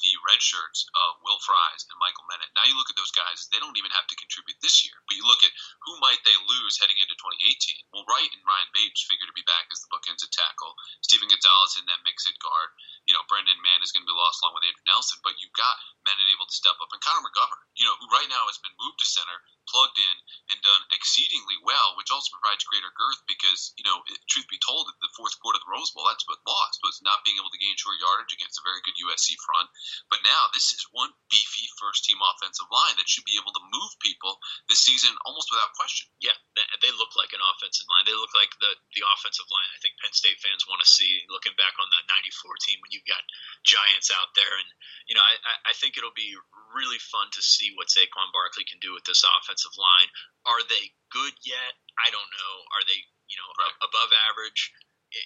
the 0.00 0.12
red 0.26 0.40
shirts 0.42 0.88
of 0.92 1.20
Will 1.22 1.38
Fries 1.44 1.86
and 1.86 2.00
Michael 2.00 2.26
Menet. 2.26 2.50
Now 2.56 2.66
you 2.66 2.74
look 2.74 2.90
at 2.90 2.96
those 2.96 3.14
guys; 3.14 3.46
they 3.52 3.60
don't 3.60 3.76
even 3.78 3.92
have 3.94 4.08
to 4.08 4.18
contribute 4.18 4.58
this 4.58 4.82
year. 4.82 4.96
But 5.06 5.20
you 5.20 5.24
look 5.24 5.44
at 5.44 5.54
who 5.86 6.00
might 6.00 6.20
they 6.24 6.36
lose 6.48 6.80
heading 6.80 6.98
into 6.98 7.14
2018. 7.16 7.92
Well, 7.92 8.08
Wright 8.08 8.32
and 8.32 8.44
Ryan 8.44 8.70
Bates 8.74 9.06
figure 9.06 9.28
to 9.28 9.36
be 9.36 9.46
back 9.46 9.68
as 9.70 9.84
the 9.84 9.92
bookends 9.92 10.24
at 10.24 10.32
tackle. 10.34 10.74
Steven 11.04 11.30
Gonzalez 11.30 11.78
in 11.78 11.86
that 11.86 12.02
mix 12.02 12.24
at 12.24 12.40
guard. 12.40 12.72
You 13.08 13.16
know, 13.16 13.24
Brendan 13.28 13.60
Mahon 13.62 13.84
is 13.84 13.92
going 13.94 14.04
to 14.06 14.10
be 14.10 14.16
lost 14.16 14.40
along 14.42 14.58
with 14.58 14.66
Andrew 14.66 14.86
Nelson. 14.88 15.20
But 15.22 15.38
you've 15.38 15.56
got 15.56 15.76
Menet 16.02 16.28
able 16.32 16.48
to 16.48 16.56
step 16.56 16.80
up, 16.80 16.90
and 16.90 17.02
Connor 17.04 17.28
McGovern, 17.28 17.62
you 17.76 17.84
know, 17.84 17.96
who 18.00 18.08
right 18.10 18.28
now 18.28 18.48
has 18.50 18.60
been 18.60 18.74
moved 18.80 18.98
to 19.00 19.08
center, 19.08 19.38
plugged 19.68 20.00
in, 20.00 20.16
and 20.50 20.58
done 20.64 20.82
exceedingly 20.90 21.60
well 21.62 21.92
which 22.00 22.10
also 22.10 22.32
provides 22.32 22.64
greater 22.66 22.90
girth 22.96 23.20
because, 23.28 23.76
you 23.76 23.84
know, 23.84 24.02
truth 24.28 24.48
be 24.48 24.58
told, 24.60 24.88
the 24.88 25.14
fourth 25.16 25.36
quarter 25.40 25.60
of 25.60 25.64
the 25.64 25.72
Rose 25.72 25.90
Bowl, 25.92 26.08
that's 26.08 26.26
what 26.26 26.42
lost, 26.48 26.80
was 26.82 26.98
not 27.04 27.22
being 27.22 27.36
able 27.36 27.52
to 27.52 27.60
gain 27.60 27.76
short 27.76 28.00
yardage 28.00 28.32
against 28.32 28.58
a 28.58 28.66
very 28.66 28.80
good 28.82 28.96
USC 29.04 29.36
front. 29.44 29.68
But 30.08 30.22
now 30.22 30.50
this 30.52 30.72
is 30.74 30.82
one 30.92 31.10
beefy 31.30 31.66
first 31.78 32.04
team 32.04 32.18
offensive 32.20 32.68
line 32.68 32.96
that 32.98 33.08
should 33.08 33.26
be 33.26 33.38
able 33.40 33.54
to 33.54 33.68
move 33.72 33.92
people 34.02 34.38
this 34.68 34.82
season 34.84 35.14
almost 35.24 35.48
without 35.50 35.74
question. 35.76 36.10
Yeah, 36.20 36.36
they 36.82 36.92
look 36.94 37.14
like 37.16 37.32
an 37.32 37.42
offensive 37.42 37.88
line. 37.88 38.04
They 38.06 38.16
look 38.16 38.32
like 38.36 38.52
the, 38.60 38.72
the 38.96 39.06
offensive 39.06 39.48
line 39.48 39.70
I 39.70 39.80
think 39.80 39.96
Penn 40.00 40.12
State 40.12 40.38
fans 40.42 40.68
want 40.68 40.82
to 40.84 40.88
see 40.88 41.24
looking 41.32 41.56
back 41.56 41.76
on 41.80 41.88
the 41.88 42.00
94 42.08 42.60
team 42.60 42.78
when 42.82 42.92
you've 42.92 43.08
got 43.08 43.22
Giants 43.64 44.12
out 44.12 44.32
there. 44.36 44.50
And, 44.50 44.68
you 45.08 45.14
know, 45.16 45.24
I, 45.24 45.70
I 45.70 45.74
think 45.76 45.96
it'll 45.96 46.14
be 46.16 46.36
really 46.74 47.00
fun 47.00 47.28
to 47.34 47.42
see 47.42 47.72
what 47.74 47.88
Saquon 47.92 48.30
Barkley 48.34 48.66
can 48.68 48.82
do 48.82 48.92
with 48.92 49.04
this 49.04 49.24
offensive 49.24 49.74
line. 49.76 50.08
Are 50.46 50.62
they 50.66 50.92
good 51.12 51.34
yet? 51.44 51.72
I 51.98 52.08
don't 52.12 52.30
know. 52.30 52.54
Are 52.76 52.84
they, 52.86 53.00
you 53.28 53.36
know, 53.36 53.48
right. 53.58 53.76
above 53.84 54.10
average? 54.30 54.72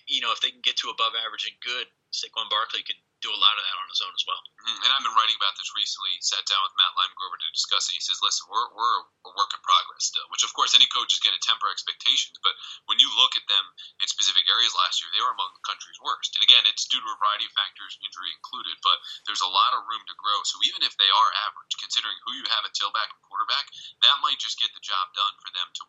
You 0.09 0.25
know, 0.25 0.33
if 0.33 0.41
they 0.41 0.49
can 0.49 0.65
get 0.65 0.81
to 0.81 0.89
above 0.89 1.13
average 1.13 1.45
and 1.45 1.59
good, 1.61 1.87
Saquon 2.09 2.49
Barkley 2.49 2.81
can 2.87 2.97
do 3.25 3.33
a 3.33 3.41
lot 3.41 3.57
of 3.57 3.65
that 3.65 3.81
on 3.81 3.89
his 3.89 4.05
own 4.05 4.13
as 4.13 4.25
well. 4.29 4.43
Mm-hmm. 4.45 4.85
And 4.85 4.91
I've 4.93 5.01
been 5.01 5.17
writing 5.17 5.41
about 5.41 5.57
this 5.57 5.73
recently. 5.73 6.13
Sat 6.21 6.45
down 6.45 6.61
with 6.61 6.77
Matt 6.77 6.93
Limegrover 6.93 7.41
to 7.41 7.49
discuss 7.57 7.89
it. 7.89 7.97
He 7.97 8.05
says, 8.05 8.21
"Listen, 8.21 8.45
we're 8.53 8.69
we're 8.77 8.97
a 9.25 9.33
work 9.33 9.57
in 9.57 9.65
progress 9.65 10.13
still." 10.13 10.29
Which, 10.29 10.45
of 10.45 10.53
course, 10.53 10.77
any 10.77 10.85
coach 10.93 11.17
is 11.17 11.25
going 11.25 11.33
to 11.33 11.41
temper 11.41 11.73
expectations. 11.73 12.37
But 12.45 12.53
when 12.85 13.01
you 13.01 13.09
look 13.17 13.33
at 13.41 13.49
them 13.49 13.65
in 14.05 14.07
specific 14.13 14.45
areas 14.45 14.77
last 14.77 15.01
year, 15.01 15.09
they 15.17 15.25
were 15.25 15.33
among 15.33 15.57
the 15.57 15.65
country's 15.65 16.01
worst. 16.05 16.37
And 16.37 16.45
again, 16.45 16.69
it's 16.69 16.85
due 16.85 17.01
to 17.01 17.09
a 17.09 17.17
variety 17.17 17.49
of 17.49 17.57
factors, 17.57 17.97
injury 18.05 18.29
included. 18.37 18.77
But 18.85 19.01
there's 19.25 19.45
a 19.45 19.49
lot 19.49 19.73
of 19.73 19.89
room 19.89 20.05
to 20.05 20.21
grow. 20.21 20.45
So 20.45 20.61
even 20.69 20.85
if 20.85 20.93
they 21.01 21.09
are 21.09 21.31
average, 21.49 21.81
considering 21.81 22.21
who 22.29 22.37
you 22.37 22.45
have 22.53 22.69
at 22.69 22.77
tailback 22.77 23.09
and 23.09 23.25
quarterback, 23.25 23.73
that 24.05 24.21
might 24.21 24.37
just 24.37 24.61
get 24.61 24.69
the 24.77 24.85
job 24.85 25.09
done 25.17 25.33
for 25.41 25.49
them 25.57 25.73
to 25.81 25.83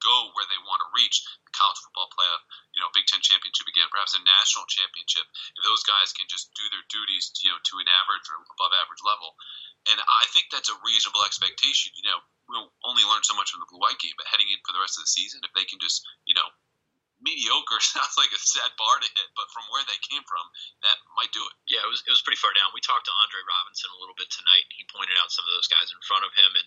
go 0.00 0.32
where 0.34 0.48
they 0.48 0.60
want 0.66 0.80
to 0.82 0.88
reach 0.96 1.22
the 1.44 1.52
college 1.52 1.80
football 1.84 2.10
playoff, 2.12 2.42
you 2.74 2.80
know, 2.80 2.90
Big 2.92 3.06
Ten 3.06 3.22
championship 3.22 3.68
again, 3.68 3.88
perhaps 3.92 4.16
a 4.16 4.20
national 4.24 4.66
championship. 4.68 5.24
If 5.54 5.62
those 5.62 5.84
guys 5.86 6.12
can 6.16 6.26
just 6.26 6.52
do 6.56 6.64
their 6.72 6.84
duties, 6.90 7.32
you 7.44 7.52
know, 7.52 7.60
to 7.60 7.74
an 7.80 7.88
average 7.88 8.26
or 8.28 8.42
above 8.56 8.72
average 8.74 9.04
level, 9.04 9.36
and 9.88 9.96
I 9.96 10.24
think 10.32 10.52
that's 10.52 10.68
a 10.68 10.76
reasonable 10.84 11.24
expectation. 11.24 11.96
You 11.96 12.04
know, 12.04 12.20
we'll 12.48 12.72
only 12.84 13.04
learn 13.06 13.24
so 13.24 13.32
much 13.32 13.54
from 13.54 13.64
the 13.64 13.70
blue 13.70 13.80
white 13.80 14.00
game, 14.02 14.12
but 14.20 14.28
heading 14.28 14.50
in 14.52 14.60
for 14.66 14.76
the 14.76 14.82
rest 14.82 15.00
of 15.00 15.06
the 15.06 15.12
season, 15.12 15.40
if 15.40 15.52
they 15.56 15.64
can 15.64 15.80
just, 15.80 16.04
you 16.28 16.36
know, 16.36 16.48
mediocre 17.20 17.80
sounds 17.84 18.16
like 18.16 18.32
a 18.32 18.40
sad 18.40 18.72
bar 18.76 18.96
to 19.00 19.08
hit, 19.08 19.28
but 19.36 19.48
from 19.52 19.64
where 19.72 19.84
they 19.86 19.96
came 20.08 20.24
from, 20.24 20.44
that 20.84 20.96
might 21.16 21.32
do 21.32 21.40
it. 21.44 21.54
Yeah, 21.68 21.84
it 21.84 21.90
was 21.90 22.04
it 22.04 22.12
was 22.12 22.24
pretty 22.24 22.40
far 22.40 22.52
down. 22.56 22.72
We 22.76 22.84
talked 22.84 23.08
to 23.08 23.14
Andre 23.24 23.40
Robinson 23.44 23.92
a 23.92 24.00
little 24.00 24.16
bit 24.16 24.32
tonight, 24.32 24.68
and 24.68 24.76
he 24.76 24.84
pointed 24.88 25.16
out 25.20 25.32
some 25.32 25.46
of 25.48 25.52
those 25.54 25.70
guys 25.70 25.92
in 25.92 26.00
front 26.04 26.26
of 26.26 26.32
him, 26.36 26.50
and, 26.56 26.66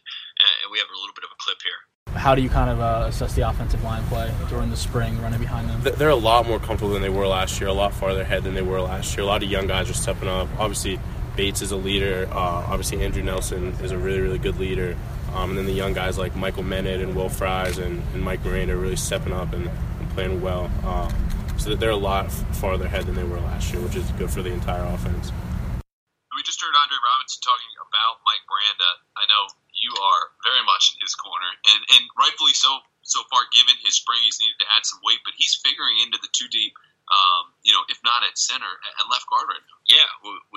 and 0.63 0.69
we 0.73 0.81
have 0.81 0.89
a 0.89 0.97
little 0.97 1.17
bit 1.17 1.27
of 1.27 1.33
a 1.33 1.41
clip 1.41 1.61
here. 1.61 1.81
How 2.15 2.35
do 2.35 2.41
you 2.41 2.49
kind 2.49 2.69
of 2.69 2.79
uh, 2.79 3.05
assess 3.09 3.33
the 3.33 3.47
offensive 3.47 3.83
line 3.83 4.03
play 4.03 4.31
during 4.47 4.69
the 4.69 4.77
spring, 4.77 5.19
running 5.21 5.39
behind 5.39 5.69
them? 5.69 5.81
They're 5.97 6.09
a 6.09 6.15
lot 6.15 6.47
more 6.47 6.59
comfortable 6.59 6.93
than 6.93 7.01
they 7.01 7.09
were 7.09 7.27
last 7.27 7.59
year, 7.59 7.69
a 7.69 7.73
lot 7.73 7.93
farther 7.93 8.21
ahead 8.21 8.43
than 8.43 8.53
they 8.53 8.61
were 8.61 8.79
last 8.81 9.17
year. 9.17 9.23
A 9.23 9.27
lot 9.27 9.43
of 9.43 9.49
young 9.49 9.67
guys 9.67 9.89
are 9.89 9.95
stepping 9.95 10.29
up. 10.29 10.47
Obviously, 10.59 10.99
Bates 11.35 11.61
is 11.61 11.71
a 11.71 11.75
leader. 11.75 12.27
Uh, 12.31 12.65
obviously, 12.69 13.03
Andrew 13.03 13.23
Nelson 13.23 13.73
is 13.81 13.91
a 13.91 13.97
really, 13.97 14.21
really 14.21 14.37
good 14.37 14.59
leader. 14.59 14.95
Um, 15.33 15.49
and 15.49 15.57
then 15.57 15.65
the 15.65 15.73
young 15.73 15.93
guys 15.93 16.17
like 16.17 16.35
Michael 16.35 16.63
Menet 16.63 17.01
and 17.01 17.15
Will 17.15 17.29
Fries 17.29 17.79
and, 17.79 18.03
and 18.13 18.21
Mike 18.21 18.45
Miranda 18.45 18.73
are 18.73 18.77
really 18.77 18.95
stepping 18.95 19.33
up 19.33 19.51
and, 19.51 19.67
and 19.67 20.09
playing 20.11 20.41
well. 20.41 20.69
Uh, 20.85 21.11
so 21.57 21.69
that 21.69 21.79
they're 21.79 21.95
a 21.95 21.95
lot 21.95 22.31
farther 22.59 22.85
ahead 22.85 23.05
than 23.05 23.15
they 23.15 23.23
were 23.23 23.39
last 23.39 23.73
year, 23.73 23.81
which 23.81 23.95
is 23.95 24.05
good 24.19 24.29
for 24.29 24.41
the 24.41 24.51
entire 24.51 24.83
offense. 24.93 25.31
We 26.35 26.43
just 26.43 26.61
heard 26.61 26.73
Andre 26.75 26.97
Robinson 26.97 27.41
talking 27.41 27.71
about 27.81 28.21
Mike 28.25 28.43
Miranda. 28.45 28.89
I 29.17 29.25
know 29.29 29.47
you 29.73 29.93
are 29.95 30.23
very 30.43 30.63
much 30.65 30.93
in 30.93 31.01
his 31.01 31.13
corner, 31.15 31.49
and, 31.71 31.81
and 31.97 32.03
rightfully 32.23 32.55
so. 32.55 32.71
So 33.03 33.19
far, 33.27 33.43
given 33.51 33.75
his 33.83 33.99
spring, 33.99 34.23
he's 34.23 34.39
needed 34.39 34.63
to 34.63 34.71
add 34.71 34.87
some 34.87 35.03
weight, 35.03 35.19
but 35.27 35.35
he's 35.35 35.59
figuring 35.59 35.99
into 35.99 36.15
the 36.23 36.31
two 36.31 36.47
deep. 36.47 36.71
Um, 37.03 37.51
you 37.67 37.75
know, 37.75 37.83
if 37.91 37.99
not 37.99 38.23
at 38.23 38.39
center, 38.39 38.63
at 38.63 39.11
left 39.11 39.27
guard 39.27 39.51
right 39.51 39.59
now. 39.59 39.79
Yeah, 39.91 40.07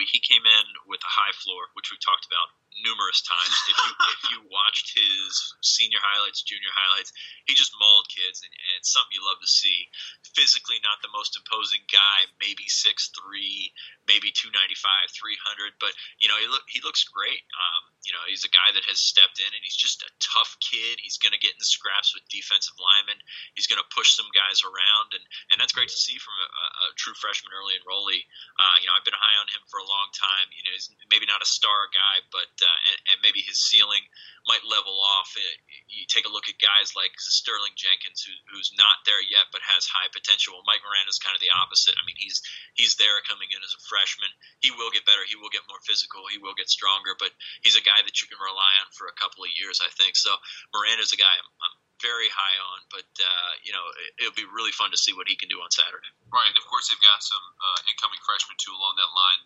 he 0.06 0.22
came 0.22 0.46
in 0.46 0.66
with 0.86 1.02
a 1.02 1.10
high 1.10 1.34
floor, 1.42 1.74
which 1.74 1.90
we've 1.90 1.98
talked 1.98 2.22
about 2.22 2.54
numerous 2.86 3.18
times. 3.26 3.56
If 3.66 3.76
you 3.82 3.92
if 4.14 4.20
you 4.30 4.38
watched 4.46 4.94
his 4.94 5.34
senior 5.66 5.98
highlights, 5.98 6.46
junior 6.46 6.70
highlights, 6.70 7.10
he 7.50 7.58
just 7.58 7.74
mauled 7.82 8.06
kids, 8.14 8.46
and, 8.46 8.54
and 8.54 8.72
it's 8.78 8.94
something 8.94 9.10
you 9.10 9.26
love 9.26 9.42
to 9.42 9.50
see. 9.50 9.90
Physically, 10.38 10.78
not 10.86 11.02
the 11.02 11.10
most 11.10 11.34
imposing 11.34 11.82
guy, 11.90 12.30
maybe 12.38 12.70
six 12.70 13.10
three, 13.10 13.74
maybe 14.06 14.30
295, 14.30 14.54
300, 15.12 15.76
but 15.82 15.92
you 16.22 16.30
know 16.30 16.38
he 16.38 16.46
look 16.46 16.64
he 16.70 16.80
looks 16.82 17.04
great. 17.06 17.42
Um, 17.54 17.82
you 18.06 18.14
know 18.14 18.22
he's 18.26 18.46
a 18.46 18.52
guy 18.54 18.70
that 18.72 18.86
has 18.86 18.98
stepped 18.98 19.38
in, 19.42 19.50
and 19.50 19.62
he's 19.62 19.76
just 19.76 20.02
a 20.06 20.10
tough 20.22 20.56
kid. 20.62 21.02
He's 21.02 21.18
going 21.18 21.34
to 21.34 21.42
get 21.42 21.54
in 21.54 21.62
scraps 21.62 22.14
with 22.14 22.26
defensive 22.30 22.78
linemen. 22.78 23.18
He's 23.54 23.66
going 23.66 23.82
to 23.82 23.88
push 23.94 24.14
some 24.14 24.30
guys 24.32 24.62
around, 24.62 25.14
and 25.14 25.24
and 25.52 25.56
that's 25.58 25.74
great 25.74 25.90
to 25.90 25.98
see 25.98 26.16
from 26.18 26.34
a, 26.38 26.46
a 26.46 26.96
true 26.98 27.14
freshman 27.18 27.52
early 27.52 27.76
enrollee. 27.78 28.24
Uh, 28.58 28.76
you 28.80 28.86
know 28.86 28.94
I've 28.94 29.06
been 29.06 29.18
high 29.18 29.36
on 29.42 29.50
him 29.50 29.62
for 29.66 29.82
a 29.82 29.86
long 29.86 30.08
time. 30.14 30.48
You 30.54 30.62
know 30.66 30.72
he's 30.72 30.88
maybe 31.10 31.26
not 31.26 31.42
a 31.42 31.48
star 31.48 31.90
guy, 31.90 32.22
but 32.30 32.50
uh, 32.62 32.78
and, 32.90 32.98
and 33.14 33.16
maybe 33.26 33.42
his 33.42 33.58
ceiling 33.58 34.06
might 34.46 34.62
level 34.62 34.94
off. 35.02 35.34
You 35.90 36.06
take 36.06 36.24
a 36.24 36.32
look 36.32 36.46
at 36.46 36.62
guys 36.62 36.94
like 36.94 37.12
Sterling 37.18 37.74
Jenkins, 37.74 38.22
who, 38.22 38.30
who's 38.54 38.70
not 38.78 39.02
there 39.02 39.20
yet 39.26 39.50
but 39.50 39.62
has 39.66 39.90
high 39.90 40.06
potential. 40.14 40.62
Mike 40.64 40.82
Miranda 40.86 41.10
is 41.10 41.18
kind 41.18 41.34
of 41.34 41.42
the 41.42 41.50
opposite. 41.50 41.98
I 41.98 42.06
mean, 42.06 42.18
he's 42.18 42.38
he's 42.78 42.94
there 42.96 43.18
coming 43.26 43.50
in 43.50 43.60
as 43.60 43.74
a 43.74 43.82
freshman. 43.90 44.30
He 44.62 44.70
will 44.70 44.94
get 44.94 45.04
better. 45.04 45.26
He 45.26 45.34
will 45.34 45.50
get 45.50 45.66
more 45.66 45.82
physical. 45.82 46.24
He 46.30 46.38
will 46.38 46.54
get 46.54 46.70
stronger. 46.70 47.18
But 47.18 47.34
he's 47.66 47.74
a 47.74 47.82
guy 47.82 47.98
that 48.06 48.22
you 48.22 48.30
can 48.30 48.38
rely 48.38 48.72
on 48.82 48.88
for 48.94 49.10
a 49.10 49.18
couple 49.18 49.42
of 49.42 49.50
years, 49.58 49.82
I 49.82 49.90
think. 49.98 50.14
So 50.14 50.30
Miranda's 50.70 51.10
a 51.10 51.18
guy 51.18 51.34
I'm, 51.34 51.50
I'm 51.66 51.76
very 52.04 52.28
high 52.28 52.56
on, 52.60 52.78
but 52.92 53.08
uh, 53.18 53.52
you 53.64 53.72
know 53.72 53.84
it, 54.20 54.30
will 54.30 54.38
be 54.38 54.46
really 54.46 54.72
fun 54.72 54.92
to 54.92 55.00
see 55.00 55.16
what 55.16 55.26
he 55.26 55.34
can 55.34 55.48
do 55.48 55.58
on 55.58 55.72
Saturday. 55.72 56.12
Right. 56.30 56.52
Of 56.54 56.64
course, 56.68 56.86
they've 56.86 57.02
got 57.02 57.24
some 57.24 57.44
uh, 57.58 57.80
incoming 57.90 58.20
freshmen 58.22 58.56
too 58.60 58.74
along 58.76 58.94
that 59.00 59.10
line. 59.10 59.42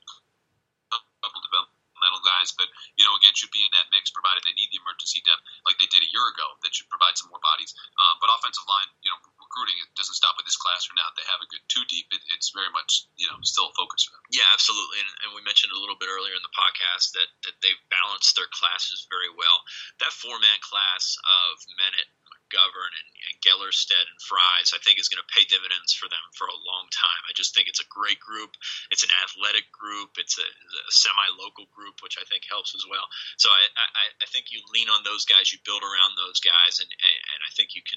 Guys, 2.21 2.53
but 2.57 2.69
you 2.97 3.05
know, 3.05 3.17
again, 3.17 3.33
should 3.37 3.53
be 3.53 3.65
in 3.65 3.73
that 3.73 3.89
mix 3.93 4.13
provided 4.13 4.45
they 4.45 4.57
need 4.57 4.69
the 4.73 4.81
emergency 4.81 5.21
depth 5.25 5.41
like 5.65 5.77
they 5.81 5.89
did 5.89 6.05
a 6.05 6.11
year 6.13 6.25
ago. 6.33 6.57
That 6.65 6.73
should 6.73 6.89
provide 6.93 7.17
some 7.17 7.33
more 7.33 7.41
bodies. 7.41 7.73
Um, 7.97 8.21
but 8.21 8.33
offensive 8.33 8.65
line, 8.69 8.89
you 9.01 9.09
know, 9.13 9.19
recruiting 9.41 9.77
it 9.83 9.89
doesn't 9.99 10.15
stop 10.15 10.39
with 10.39 10.47
this 10.47 10.57
class 10.61 10.87
or 10.87 10.95
not. 10.95 11.17
They 11.19 11.27
have 11.27 11.43
a 11.43 11.49
good 11.49 11.65
two 11.67 11.83
deep. 11.91 12.09
It, 12.13 12.23
it's 12.37 12.55
very 12.55 12.71
much 12.71 13.09
you 13.19 13.27
know 13.29 13.37
still 13.43 13.73
a 13.73 13.75
focus 13.75 14.07
for 14.07 14.15
them. 14.15 14.25
Yeah, 14.31 14.47
absolutely. 14.55 15.03
And, 15.03 15.11
and 15.27 15.29
we 15.35 15.43
mentioned 15.43 15.75
a 15.75 15.81
little 15.81 15.99
bit 15.99 16.09
earlier 16.13 16.37
in 16.37 16.45
the 16.45 16.55
podcast 16.55 17.17
that 17.19 17.29
that 17.49 17.57
they've 17.61 17.83
balanced 17.91 18.39
their 18.39 18.49
classes 18.53 19.09
very 19.11 19.33
well. 19.33 19.65
That 19.99 20.15
four 20.15 20.37
man 20.39 20.61
class 20.63 21.19
of 21.21 21.59
Menet, 21.81 22.09
McGovern 22.51 22.93
and, 22.99 23.09
and 23.31 23.35
Gellerstedt 23.39 24.11
and 24.11 24.19
Fries, 24.19 24.75
I 24.75 24.83
think 24.83 24.99
is 24.99 25.07
going 25.07 25.23
to 25.23 25.31
pay 25.31 25.47
dividends 25.47 25.95
for 25.95 26.11
them 26.11 26.23
for 26.35 26.51
a 26.51 26.63
long 26.67 26.91
time. 26.91 27.23
I 27.31 27.33
just 27.39 27.55
think 27.55 27.71
it's 27.71 27.79
a 27.79 27.87
great 27.87 28.19
group. 28.19 28.59
It's 28.91 29.07
an 29.07 29.15
athletic 29.23 29.71
group. 29.71 30.19
It's 30.19 30.35
a, 30.35 30.43
a 30.43 30.93
semi-local 30.93 31.71
group, 31.71 32.03
which 32.03 32.19
I 32.19 32.27
think 32.27 32.43
helps 32.51 32.75
as 32.75 32.83
well. 32.91 33.07
So 33.39 33.55
I, 33.55 33.63
I, 33.79 34.05
I 34.19 34.27
think 34.35 34.51
you 34.51 34.59
lean 34.75 34.91
on 34.91 35.07
those 35.07 35.23
guys, 35.23 35.55
you 35.55 35.63
build 35.63 35.87
around 35.87 36.19
those 36.19 36.43
guys, 36.43 36.83
and, 36.83 36.91
and, 36.91 37.19
and 37.41 37.49
I 37.49 37.53
think 37.57 37.73
you 37.73 37.81
can, 37.81 37.97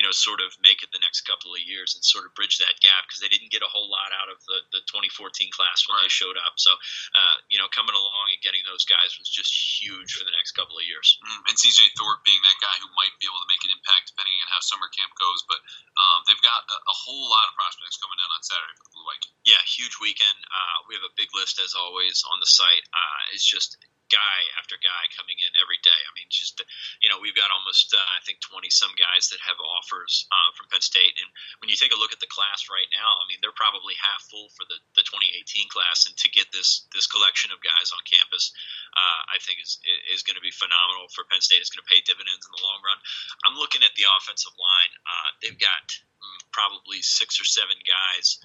you 0.00 0.02
know, 0.02 0.16
sort 0.16 0.40
of 0.40 0.56
make 0.64 0.80
it 0.80 0.88
the 0.96 1.04
next 1.04 1.28
couple 1.28 1.52
of 1.52 1.60
years 1.60 1.92
and 1.92 2.00
sort 2.00 2.24
of 2.24 2.32
bridge 2.32 2.56
that 2.64 2.80
gap 2.80 3.04
because 3.04 3.20
they 3.20 3.28
didn't 3.28 3.52
get 3.52 3.60
a 3.60 3.68
whole 3.68 3.92
lot 3.92 4.16
out 4.16 4.32
of 4.32 4.40
the, 4.48 4.80
the 4.80 4.80
2014 4.88 5.52
class 5.52 5.84
when 5.84 6.00
right. 6.00 6.08
they 6.08 6.12
showed 6.12 6.40
up. 6.40 6.56
So, 6.56 6.72
uh, 6.72 7.36
you 7.52 7.60
know, 7.60 7.68
coming 7.68 7.92
along 7.92 8.32
and 8.32 8.40
getting 8.40 8.64
those 8.64 8.88
guys 8.88 9.12
was 9.20 9.28
just 9.28 9.52
huge 9.52 10.16
for 10.16 10.24
the 10.24 10.32
next 10.32 10.56
couple 10.56 10.80
of 10.80 10.88
years. 10.88 11.20
Mm, 11.20 11.52
and 11.52 11.54
CJ 11.60 11.92
Thorpe 12.00 12.24
being 12.24 12.40
that 12.48 12.56
guy 12.64 12.72
who 12.80 12.88
might 12.96 13.12
be 13.20 13.28
able 13.28 13.44
to 13.44 13.50
make 13.52 13.60
an 13.68 13.76
impact 13.76 14.16
depending 14.16 14.32
on 14.40 14.48
how 14.56 14.64
summer 14.64 14.88
camp 14.88 15.12
goes. 15.20 15.44
But 15.44 15.60
um, 16.00 16.24
they've 16.24 16.40
got 16.40 16.64
a, 16.64 16.76
a, 16.80 16.96
whole 16.96 17.28
lot 17.28 17.44
of 17.52 17.54
prospects 17.58 18.00
coming 18.00 18.16
in 18.16 18.28
on 18.32 18.40
Saturday 18.40 18.74
for 18.80 18.88
the 18.88 18.94
Blue 18.96 19.04
White 19.04 19.24
Yeah, 19.44 19.60
huge 19.68 20.00
weekend. 20.00 20.38
Uh, 20.48 20.88
we 20.88 20.96
have 20.96 21.04
a 21.04 21.12
big 21.20 21.28
list 21.36 21.60
as 21.60 21.76
always 21.76 22.24
on 22.24 22.40
the 22.40 22.48
site. 22.48 22.86
Uh, 22.94 23.34
it's 23.36 23.44
just 23.44 23.76
guy 24.08 24.38
after 24.60 24.76
guy 24.80 25.02
coming 25.14 25.38
in 25.40 25.52
every 25.60 25.78
day. 25.80 26.00
I 26.08 26.12
mean, 26.16 26.28
just 26.28 26.60
you 27.00 27.08
know, 27.08 27.20
we've 27.20 27.36
got 27.36 27.52
almost 27.52 27.92
uh, 27.92 28.00
I 28.00 28.20
think 28.24 28.40
twenty 28.40 28.68
some 28.72 28.92
guys 28.96 29.30
that 29.30 29.40
have 29.44 29.60
offers 29.60 30.26
uh, 30.32 30.50
from 30.56 30.68
Penn 30.72 30.84
State, 30.84 31.14
and 31.20 31.28
when 31.60 31.68
you 31.68 31.78
take 31.78 31.92
a 31.94 32.00
look 32.00 32.12
at 32.12 32.20
the 32.20 32.30
class 32.30 32.68
right 32.72 32.88
now, 32.92 33.20
I 33.20 33.24
mean, 33.28 33.40
they're 33.40 33.56
probably 33.56 33.94
half 34.00 34.26
full 34.28 34.50
for 34.56 34.64
the, 34.66 34.78
the 34.98 35.04
2018 35.06 35.68
class, 35.68 36.08
and 36.08 36.16
to 36.18 36.28
get 36.32 36.50
this 36.50 36.88
this 36.92 37.06
collection 37.06 37.52
of 37.52 37.60
guys 37.60 37.92
on 37.92 38.00
campus, 38.08 38.50
uh, 38.96 39.20
I 39.32 39.38
think 39.44 39.60
is 39.62 39.78
is 40.12 40.24
going 40.24 40.36
to 40.36 40.44
be 40.44 40.52
phenomenal 40.52 41.08
for 41.12 41.28
Penn 41.28 41.44
State. 41.44 41.60
It's 41.62 41.72
going 41.72 41.84
to 41.84 41.90
pay 41.90 42.00
dividends 42.02 42.44
in 42.44 42.52
the 42.52 42.64
long 42.64 42.80
run. 42.82 42.98
I'm 43.44 43.56
looking 43.60 43.84
at 43.84 43.94
the 43.94 44.08
offensive 44.08 44.56
line. 44.56 44.92
Uh, 45.04 45.28
they've 45.44 45.60
got 45.60 45.84
mm, 45.92 46.40
probably 46.50 47.04
six 47.04 47.40
or 47.40 47.46
seven 47.46 47.76
guys 47.84 48.40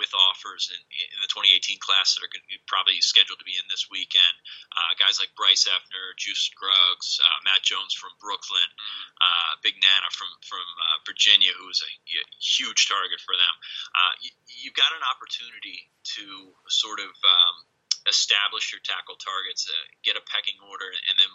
with 0.00 0.16
offers 0.16 0.72
in, 0.72 0.80
in, 0.80 1.18
the 1.20 1.28
2018 1.28 1.76
class 1.76 2.16
that 2.16 2.24
are 2.24 2.32
going 2.32 2.40
to 2.40 2.48
be 2.48 2.56
probably 2.64 2.96
scheduled 3.04 3.36
to 3.36 3.44
be 3.44 3.60
in 3.60 3.68
this 3.68 3.92
weekend. 3.92 4.34
Uh, 4.72 4.96
guys 4.96 5.20
like 5.20 5.28
Bryce 5.36 5.68
Effner, 5.68 6.16
Juice 6.16 6.48
Scruggs, 6.48 7.20
uh, 7.20 7.38
Matt 7.44 7.60
Jones 7.60 7.92
from 7.92 8.16
Brooklyn, 8.16 8.64
uh, 9.20 9.60
Big 9.60 9.76
Nana 9.76 10.08
from 10.16 10.32
from 10.40 10.64
uh, 10.64 11.04
Virginia, 11.04 11.52
who's 11.52 11.84
a, 11.84 11.90
a, 11.92 12.24
huge 12.40 12.88
target 12.88 13.20
for 13.20 13.36
them. 13.36 13.54
Uh, 13.92 14.12
you, 14.24 14.32
you've 14.64 14.78
got 14.80 14.96
an 14.96 15.04
opportunity 15.04 15.92
to 16.16 16.56
sort 16.72 17.04
of 17.04 17.12
um, 17.20 17.56
establish 18.08 18.72
your 18.72 18.80
tackle 18.80 19.20
targets, 19.20 19.68
uh, 19.68 19.84
get 20.00 20.16
a 20.16 20.24
pecking 20.24 20.56
order, 20.64 20.88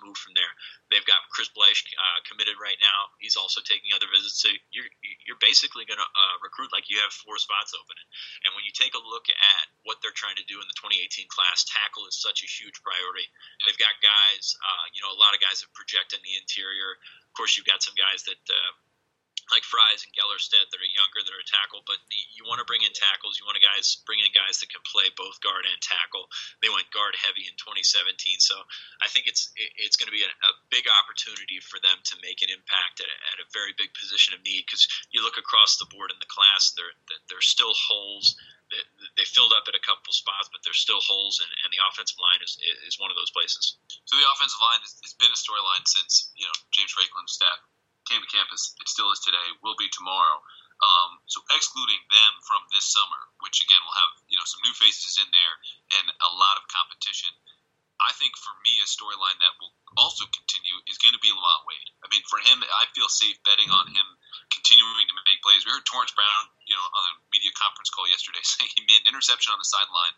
move 0.05 0.15
from 0.21 0.37
there. 0.37 0.53
They've 0.93 1.05
got 1.09 1.25
Chris 1.33 1.49
Bleich 1.49 1.81
uh, 1.97 2.19
committed 2.29 2.61
right 2.61 2.77
now. 2.77 3.09
He's 3.17 3.35
also 3.35 3.65
taking 3.65 3.89
other 3.91 4.05
visits. 4.13 4.37
So 4.37 4.53
you're 4.69 4.87
you're 5.25 5.41
basically 5.41 5.89
going 5.89 5.99
to 5.99 6.05
uh, 6.05 6.35
recruit 6.45 6.69
like 6.69 6.87
you 6.93 7.01
have 7.01 7.09
four 7.09 7.41
spots 7.41 7.73
open. 7.73 7.97
And 8.45 8.53
when 8.53 8.63
you 8.63 8.71
take 8.71 8.93
a 8.93 9.01
look 9.01 9.25
at 9.27 9.65
what 9.81 9.97
they're 10.05 10.15
trying 10.15 10.37
to 10.37 10.45
do 10.45 10.61
in 10.61 10.67
the 10.69 10.77
2018 10.77 11.25
class, 11.27 11.65
tackle 11.65 12.05
is 12.05 12.21
such 12.21 12.45
a 12.45 12.49
huge 12.49 12.77
priority. 12.85 13.25
They've 13.65 13.81
got 13.81 13.97
guys, 14.05 14.53
uh, 14.61 14.85
you 14.93 15.01
know, 15.01 15.09
a 15.09 15.19
lot 15.19 15.33
of 15.33 15.41
guys 15.41 15.65
that 15.65 15.73
project 15.73 16.13
in 16.13 16.21
the 16.21 16.37
interior. 16.37 17.01
Of 17.25 17.33
course, 17.33 17.57
you've 17.57 17.67
got 17.67 17.81
some 17.81 17.97
guys 17.97 18.23
that 18.29 18.39
uh, 18.47 18.71
like 19.53 19.62
Fries 19.62 20.01
and 20.01 20.13
Gellerstedt 20.13 20.73
that 20.73 20.81
are 20.81 20.95
younger 20.97 21.21
that 21.21 21.36
are 21.36 21.45
tackle, 21.45 21.86
but 21.86 22.01
you 22.10 22.45
want 22.49 22.58
to 22.58 22.67
bring 22.67 22.81
in 22.81 22.93
tackles. 22.97 23.38
You 23.38 23.45
want 23.45 23.58
to 23.62 23.65
guys 23.65 24.01
bring 24.05 24.17
in 24.21 24.29
guys 24.34 24.58
that 24.62 24.73
can 24.73 24.81
play 24.81 25.13
both 25.13 25.38
guard 25.41 25.69
and 25.69 25.77
tackle. 25.81 26.25
They 26.65 26.71
went 26.71 26.89
guard 26.89 27.13
heavy 27.13 27.45
in 27.45 27.53
2017, 27.58 28.41
so 28.41 28.58
I 29.01 29.08
think 29.10 29.29
it's 29.29 29.53
it's 29.77 29.97
going 29.97 30.10
to 30.10 30.15
be 30.15 30.25
a, 30.25 30.31
a 30.31 30.51
big 30.73 30.89
opportunity 30.89 31.62
for 31.62 31.77
them 31.77 32.01
to 32.10 32.15
make 32.25 32.41
an 32.41 32.49
impact 32.49 33.05
at, 33.05 33.12
at 33.36 33.43
a 33.43 33.47
very 33.53 33.77
big 33.77 33.93
position 33.93 34.34
of 34.34 34.41
need. 34.41 34.65
Because 34.65 34.89
you 35.13 35.21
look 35.21 35.38
across 35.38 35.77
the 35.77 35.89
board 35.93 36.10
in 36.10 36.17
the 36.17 36.29
class, 36.29 36.73
there 36.73 36.89
there's 37.29 37.49
still 37.49 37.73
holes. 37.73 38.34
They, 38.73 38.81
they 39.21 39.27
filled 39.29 39.53
up 39.53 39.69
at 39.69 39.77
a 39.77 39.84
couple 39.86 40.10
spots, 40.10 40.49
but 40.49 40.65
there's 40.65 40.81
still 40.81 40.97
holes, 40.97 41.38
and, 41.38 41.51
and 41.62 41.69
the 41.69 41.86
offensive 41.86 42.17
line 42.17 42.41
is 42.41 42.58
is 42.89 42.97
one 42.97 43.13
of 43.13 43.17
those 43.19 43.29
places. 43.29 43.77
So 44.10 44.17
the 44.17 44.25
offensive 44.25 44.58
line 44.58 44.81
has, 44.81 44.97
has 45.05 45.13
been 45.21 45.29
a 45.29 45.38
storyline 45.38 45.86
since 45.86 46.34
you 46.34 46.49
know 46.49 46.58
James 46.73 46.97
Franklin's 46.97 47.38
staff 47.38 47.62
came 48.05 48.21
to 48.21 48.29
campus. 48.29 48.73
It 48.79 48.87
still 48.89 49.11
is 49.11 49.21
today. 49.21 49.45
Will 49.61 49.77
be 49.77 49.89
tomorrow. 49.89 50.41
Um, 50.75 51.23
so 51.25 51.39
excluding 51.55 52.01
them 52.11 52.33
from 52.43 52.61
this 52.75 52.83
summer, 52.91 53.21
which 53.39 53.63
again 53.63 53.79
will 53.79 53.95
have 53.95 54.11
you 54.27 54.35
know 54.35 54.47
some 54.47 54.59
new 54.67 54.75
faces 54.75 55.15
in 55.17 55.29
there 55.31 55.55
and 56.01 56.05
a 56.11 56.31
lot 56.35 56.59
of 56.59 56.67
competition. 56.67 57.31
I 57.95 58.11
think 58.19 58.35
for 58.35 58.51
me 58.67 58.83
a 58.83 58.87
storyline 58.91 59.39
that 59.39 59.55
will 59.55 59.71
also 59.95 60.27
continue 60.27 60.75
is 60.91 60.99
going 60.99 61.15
to 61.15 61.23
be 61.23 61.31
Lamont 61.31 61.63
Wade. 61.63 61.89
I 62.03 62.11
mean, 62.11 62.27
for 62.27 62.43
him, 62.43 62.59
I 62.59 62.91
feel 62.91 63.07
safe 63.07 63.39
betting 63.47 63.71
on 63.71 63.87
him 63.87 64.07
continuing 64.51 65.07
to 65.07 65.15
make 65.23 65.39
plays. 65.39 65.63
We 65.63 65.71
heard 65.71 65.87
Torrence 65.87 66.11
Brown, 66.11 66.43
you 66.75 66.83
know, 66.83 66.91
on 66.91 67.03
a 67.07 67.13
media 67.31 67.55
conference 67.55 67.88
call 67.88 68.03
yesterday 68.11 68.43
saying 68.43 68.67
he 68.75 68.83
made 68.83 69.07
an 69.07 69.15
interception 69.15 69.55
on 69.55 69.59
the 69.63 69.67
sideline 69.67 70.15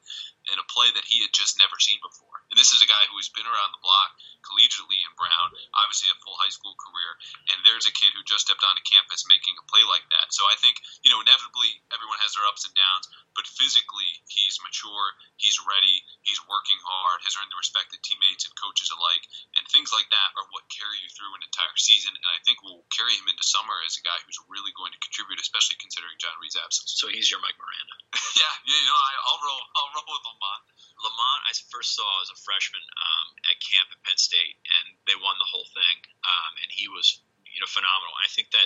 in 0.49 0.57
a 0.57 0.65
play 0.73 0.89
that 0.97 1.05
he 1.05 1.21
had 1.21 1.29
just 1.29 1.61
never 1.61 1.77
seen 1.77 2.01
before. 2.01 2.41
And 2.49 2.57
this 2.57 2.73
is 2.73 2.81
a 2.81 2.89
guy 2.89 3.03
who 3.13 3.19
has 3.21 3.29
been 3.29 3.45
around 3.45 3.77
the 3.77 3.83
block 3.85 4.17
collegiately 4.41 4.97
in 5.03 5.11
Brown, 5.19 5.51
obviously 5.75 6.07
a 6.07 6.17
full 6.23 6.39
high 6.39 6.49
school 6.49 6.73
career. 6.79 7.19
And 7.51 7.59
there's 7.67 7.85
a 7.85 7.93
kid 7.93 8.15
who 8.15 8.23
just 8.23 8.47
stepped 8.47 8.63
onto 8.63 8.79
campus 8.87 9.27
making 9.27 9.59
a 9.59 9.67
play 9.67 9.83
like 9.83 10.07
that. 10.15 10.31
So 10.31 10.47
I 10.47 10.55
think, 10.57 10.79
you 11.03 11.11
know, 11.11 11.19
inevitably 11.19 11.83
everyone 11.91 12.17
has 12.23 12.31
their 12.33 12.47
ups 12.47 12.63
and 12.63 12.71
downs, 12.71 13.11
but 13.35 13.45
physically 13.59 14.23
he's 14.31 14.57
mature, 14.63 15.13
he's 15.35 15.59
ready, 15.67 16.01
he's 16.23 16.39
working 16.47 16.79
hard, 16.81 17.21
has 17.27 17.35
earned 17.35 17.51
the 17.51 17.59
respect 17.59 17.91
of 17.91 17.99
teammates 18.01 18.47
and 18.47 18.55
coaches 18.55 18.87
alike. 18.89 19.27
And 19.59 19.67
things 19.67 19.91
like 19.91 20.07
that 20.09 20.31
are 20.39 20.47
what 20.55 20.71
carry 20.71 20.97
you 21.03 21.11
through 21.11 21.35
an 21.35 21.43
entire 21.43 21.75
season. 21.75 22.15
And 22.15 22.29
I 22.31 22.39
think 22.47 22.63
will 22.63 22.87
carry 22.95 23.13
him 23.13 23.27
into 23.27 23.43
summer 23.43 23.75
as 23.83 23.99
a 23.99 24.07
guy 24.07 24.15
who's 24.23 24.39
really 24.47 24.71
going 24.79 24.95
to 24.95 25.03
contribute, 25.03 25.43
especially 25.43 25.75
considering 25.83 26.15
John 26.23 26.39
Reid's 26.47 26.55
absence. 26.55 26.95
So 26.95 27.11
he's 27.11 27.27
your 27.27 27.43
Mike 27.43 27.59
Miranda. 27.59 27.95
yeah, 28.39 28.47
yeah, 28.71 28.79
you 28.79 28.87
know, 28.87 28.95
I, 28.95 29.11
will 29.35 29.43
roll, 29.43 29.63
I'll 29.75 29.91
roll 29.91 30.07
with 30.15 30.23
Lamont. 30.23 30.63
Lamont, 31.03 31.41
I 31.43 31.51
first 31.67 31.91
saw 31.91 32.07
as 32.23 32.31
a 32.31 32.39
freshman 32.39 32.81
um, 32.81 33.27
at 33.51 33.59
camp 33.59 33.91
at 33.91 33.99
Penn 34.07 34.15
State, 34.15 34.55
and 34.63 34.95
they 35.11 35.19
won 35.19 35.35
the 35.43 35.51
whole 35.51 35.67
thing, 35.75 35.97
um, 36.23 36.51
and 36.63 36.71
he 36.71 36.87
was 36.87 37.19
you 37.51 37.59
know 37.59 37.69
phenomenal. 37.69 38.15
I 38.17 38.31
think 38.31 38.49
that 38.55 38.65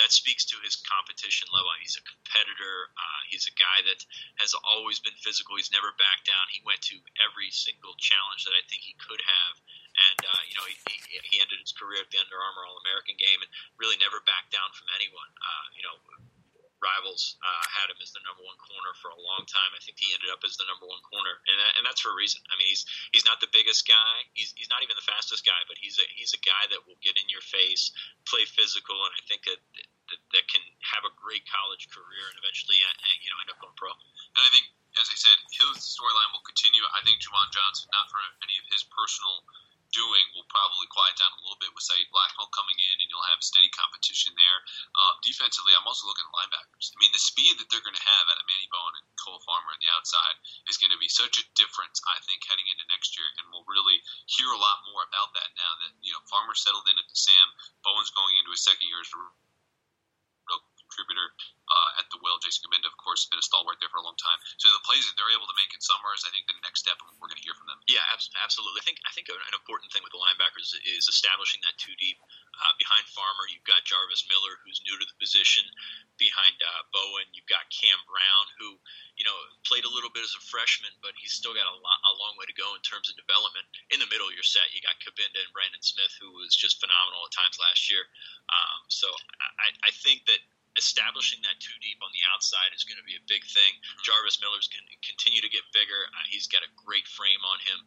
that 0.00 0.08
speaks 0.08 0.48
to 0.54 0.56
his 0.64 0.78
competition 0.78 1.50
level. 1.52 1.68
He's 1.82 2.00
a 2.00 2.04
competitor. 2.06 2.94
Uh, 2.96 3.20
he's 3.28 3.44
a 3.44 3.54
guy 3.58 3.84
that 3.92 4.00
has 4.40 4.56
always 4.64 5.04
been 5.04 5.16
physical. 5.20 5.60
He's 5.60 5.74
never 5.74 5.92
backed 6.00 6.30
down. 6.30 6.48
He 6.48 6.64
went 6.64 6.80
to 6.88 6.96
every 7.20 7.52
single 7.52 7.92
challenge 8.00 8.48
that 8.48 8.56
I 8.56 8.64
think 8.72 8.80
he 8.86 8.96
could 8.96 9.20
have, 9.20 9.54
and 10.14 10.20
uh, 10.24 10.42
you 10.48 10.56
know 10.56 10.64
he, 10.64 10.96
he 11.28 11.44
ended 11.44 11.60
his 11.60 11.76
career 11.76 12.00
at 12.00 12.08
the 12.08 12.22
Under 12.24 12.40
Armour 12.40 12.64
All 12.64 12.80
American 12.88 13.20
game 13.20 13.44
and 13.44 13.52
really 13.76 14.00
never 14.00 14.24
backed 14.24 14.48
down 14.48 14.72
from 14.72 14.88
anyone. 14.96 15.28
Uh, 15.36 15.66
you 15.76 15.84
know 15.84 15.96
rivals 16.80 17.40
uh, 17.40 17.64
had 17.72 17.88
him 17.88 17.98
as 18.04 18.12
the 18.12 18.22
number 18.24 18.44
one 18.44 18.58
corner 18.60 18.92
for 19.00 19.08
a 19.12 19.18
long 19.18 19.48
time. 19.48 19.72
I 19.72 19.80
think 19.80 19.96
he 19.96 20.12
ended 20.12 20.28
up 20.28 20.44
as 20.44 20.56
the 20.60 20.68
number 20.68 20.84
one 20.84 21.00
corner, 21.04 21.40
and 21.48 21.56
that, 21.56 21.72
and 21.80 21.82
that's 21.84 22.04
for 22.04 22.12
a 22.12 22.18
reason. 22.18 22.42
I 22.52 22.54
mean, 22.60 22.68
he's 22.68 22.84
he's 23.12 23.26
not 23.26 23.40
the 23.40 23.50
biggest 23.50 23.88
guy. 23.88 24.14
He's 24.36 24.52
he's 24.56 24.68
not 24.68 24.84
even 24.84 24.96
the 24.96 25.08
fastest 25.08 25.44
guy, 25.44 25.58
but 25.66 25.80
he's 25.80 25.96
a 25.96 26.06
he's 26.12 26.36
a 26.36 26.42
guy 26.44 26.68
that 26.72 26.84
will 26.84 27.00
get 27.00 27.16
in 27.16 27.26
your 27.32 27.44
face, 27.44 27.92
play 28.28 28.44
physical, 28.44 28.96
and 29.08 29.12
I 29.16 29.22
think 29.24 29.48
that 29.48 29.60
that, 30.12 30.20
that 30.38 30.44
can 30.46 30.62
have 30.86 31.02
a 31.02 31.12
great 31.18 31.42
college 31.50 31.90
career 31.90 32.24
and 32.30 32.38
eventually 32.38 32.78
uh, 32.84 32.92
uh, 32.92 33.16
you 33.24 33.28
know 33.32 33.38
end 33.42 33.50
up 33.50 33.58
going 33.58 33.76
pro. 33.76 33.90
And 33.90 34.42
I 34.44 34.50
think, 34.52 34.66
as 35.00 35.08
I 35.08 35.16
said, 35.16 35.36
his 35.50 35.80
storyline 35.82 36.30
will 36.36 36.44
continue. 36.44 36.84
I 36.92 37.00
think 37.02 37.18
Juwan 37.24 37.48
Johnson, 37.50 37.88
not 37.90 38.06
for 38.12 38.20
any 38.44 38.56
of 38.60 38.66
his 38.70 38.84
personal 38.92 39.42
doing 39.92 40.24
will 40.34 40.46
probably 40.48 40.86
quiet 40.90 41.14
down 41.18 41.30
a 41.36 41.42
little 41.44 41.60
bit 41.60 41.72
with 41.74 41.84
Saeed 41.84 42.08
Blacknall 42.10 42.50
coming 42.54 42.76
in, 42.78 42.96
and 43.02 43.06
you'll 43.10 43.30
have 43.30 43.42
steady 43.42 43.70
competition 43.74 44.34
there. 44.34 44.58
Uh, 44.94 45.14
defensively, 45.22 45.74
I'm 45.74 45.86
also 45.86 46.08
looking 46.08 46.26
at 46.26 46.34
linebackers. 46.34 46.94
I 46.94 46.98
mean, 46.98 47.12
the 47.12 47.22
speed 47.22 47.58
that 47.58 47.68
they're 47.70 47.84
going 47.84 47.98
to 47.98 48.08
have 48.08 48.26
out 48.30 48.40
of 48.40 48.46
Manny 48.46 48.68
Bowen 48.70 48.96
and 48.98 49.06
Koa 49.20 49.38
Farmer 49.42 49.72
on 49.72 49.80
the 49.82 49.92
outside 49.94 50.36
is 50.66 50.80
going 50.80 50.94
to 50.94 51.00
be 51.00 51.10
such 51.10 51.38
a 51.38 51.48
difference, 51.58 51.98
I 52.06 52.18
think, 52.26 52.42
heading 52.46 52.66
into 52.70 52.86
next 52.90 53.14
year, 53.14 53.26
and 53.38 53.48
we'll 53.50 53.66
really 53.68 54.00
hear 54.30 54.50
a 54.50 54.60
lot 54.60 54.86
more 54.90 55.04
about 55.06 55.34
that 55.36 55.50
now 55.54 55.72
that 55.86 55.92
you 56.02 56.10
know 56.14 56.22
Farmer 56.30 56.56
settled 56.56 56.86
in 56.90 56.98
at 56.98 57.08
the 57.08 57.18
Sam, 57.18 57.48
Bowen's 57.82 58.14
going 58.14 58.34
into 58.38 58.54
his 58.54 58.62
second 58.62 58.86
year 58.86 59.02
as 59.02 59.10
a 59.12 59.18
real 59.18 60.62
contributor 60.86 61.34
the 62.16 62.24
will. 62.24 62.40
Jason 62.40 62.64
Cabinda, 62.64 62.88
of 62.88 62.96
course, 62.96 63.22
has 63.24 63.28
been 63.28 63.42
a 63.42 63.44
stalwart 63.44 63.76
there 63.78 63.92
for 63.92 64.00
a 64.00 64.06
long 64.06 64.16
time. 64.16 64.40
So 64.56 64.72
the 64.72 64.80
plays 64.88 65.04
that 65.04 65.14
they're 65.20 65.32
able 65.36 65.44
to 65.44 65.56
make 65.60 65.68
in 65.76 65.80
summer 65.84 66.16
is, 66.16 66.24
I 66.24 66.32
think, 66.32 66.48
the 66.48 66.56
next 66.64 66.80
step, 66.80 66.96
we're 67.20 67.28
going 67.28 67.40
to 67.40 67.44
hear 67.44 67.56
from 67.56 67.68
them. 67.68 67.78
Yeah, 67.84 68.02
absolutely. 68.40 68.80
I 68.80 68.84
think 68.88 68.98
I 69.04 69.12
think 69.12 69.28
an 69.28 69.56
important 69.56 69.92
thing 69.92 70.00
with 70.00 70.16
the 70.16 70.22
linebackers 70.22 70.72
is 70.72 71.04
establishing 71.06 71.60
that 71.68 71.76
two 71.76 71.92
deep. 72.00 72.16
Uh, 72.56 72.72
behind 72.80 73.04
Farmer, 73.12 73.44
you've 73.52 73.68
got 73.68 73.84
Jarvis 73.84 74.24
Miller, 74.32 74.56
who's 74.64 74.80
new 74.88 74.96
to 74.96 75.04
the 75.04 75.18
position. 75.20 75.60
Behind 76.16 76.56
uh, 76.64 76.88
Bowen, 76.88 77.28
you've 77.36 77.48
got 77.52 77.68
Cam 77.68 78.00
Brown, 78.08 78.44
who 78.56 78.80
you 79.20 79.28
know 79.28 79.36
played 79.68 79.84
a 79.84 79.92
little 79.92 80.08
bit 80.08 80.24
as 80.24 80.32
a 80.32 80.40
freshman, 80.40 80.92
but 81.04 81.12
he's 81.20 81.36
still 81.36 81.52
got 81.52 81.68
a, 81.68 81.76
lot, 81.76 81.98
a 82.08 82.14
long 82.16 82.32
way 82.40 82.48
to 82.48 82.56
go 82.56 82.72
in 82.72 82.80
terms 82.80 83.12
of 83.12 83.14
development. 83.20 83.68
In 83.92 84.00
the 84.00 84.08
middle, 84.08 84.24
of 84.26 84.34
your 84.34 84.46
set. 84.46 84.72
You 84.72 84.80
got 84.80 84.96
Cabinda 85.04 85.38
and 85.44 85.52
Brandon 85.52 85.84
Smith, 85.84 86.10
who 86.18 86.32
was 86.40 86.56
just 86.56 86.80
phenomenal 86.80 87.28
at 87.28 87.32
times 87.36 87.60
last 87.60 87.86
year. 87.92 88.08
Um, 88.48 88.80
so 88.88 89.06
I, 89.60 89.70
I 89.86 89.90
think 89.92 90.24
that 90.26 90.40
establishing 90.76 91.40
that 91.42 91.56
two 91.58 91.74
deep 91.80 91.98
on 92.04 92.12
the 92.12 92.24
outside 92.32 92.72
is 92.76 92.84
going 92.84 93.00
to 93.00 93.04
be 93.08 93.16
a 93.16 93.24
big 93.28 93.42
thing. 93.44 93.72
Jarvis 94.04 94.38
Miller's 94.38 94.68
going 94.68 94.84
to 94.84 94.96
continue 95.02 95.40
to 95.40 95.50
get 95.50 95.64
bigger. 95.72 96.00
Uh, 96.12 96.26
he's 96.28 96.46
got 96.48 96.62
a 96.62 96.70
great 96.80 97.08
frame 97.08 97.40
on 97.42 97.58
him. 97.64 97.78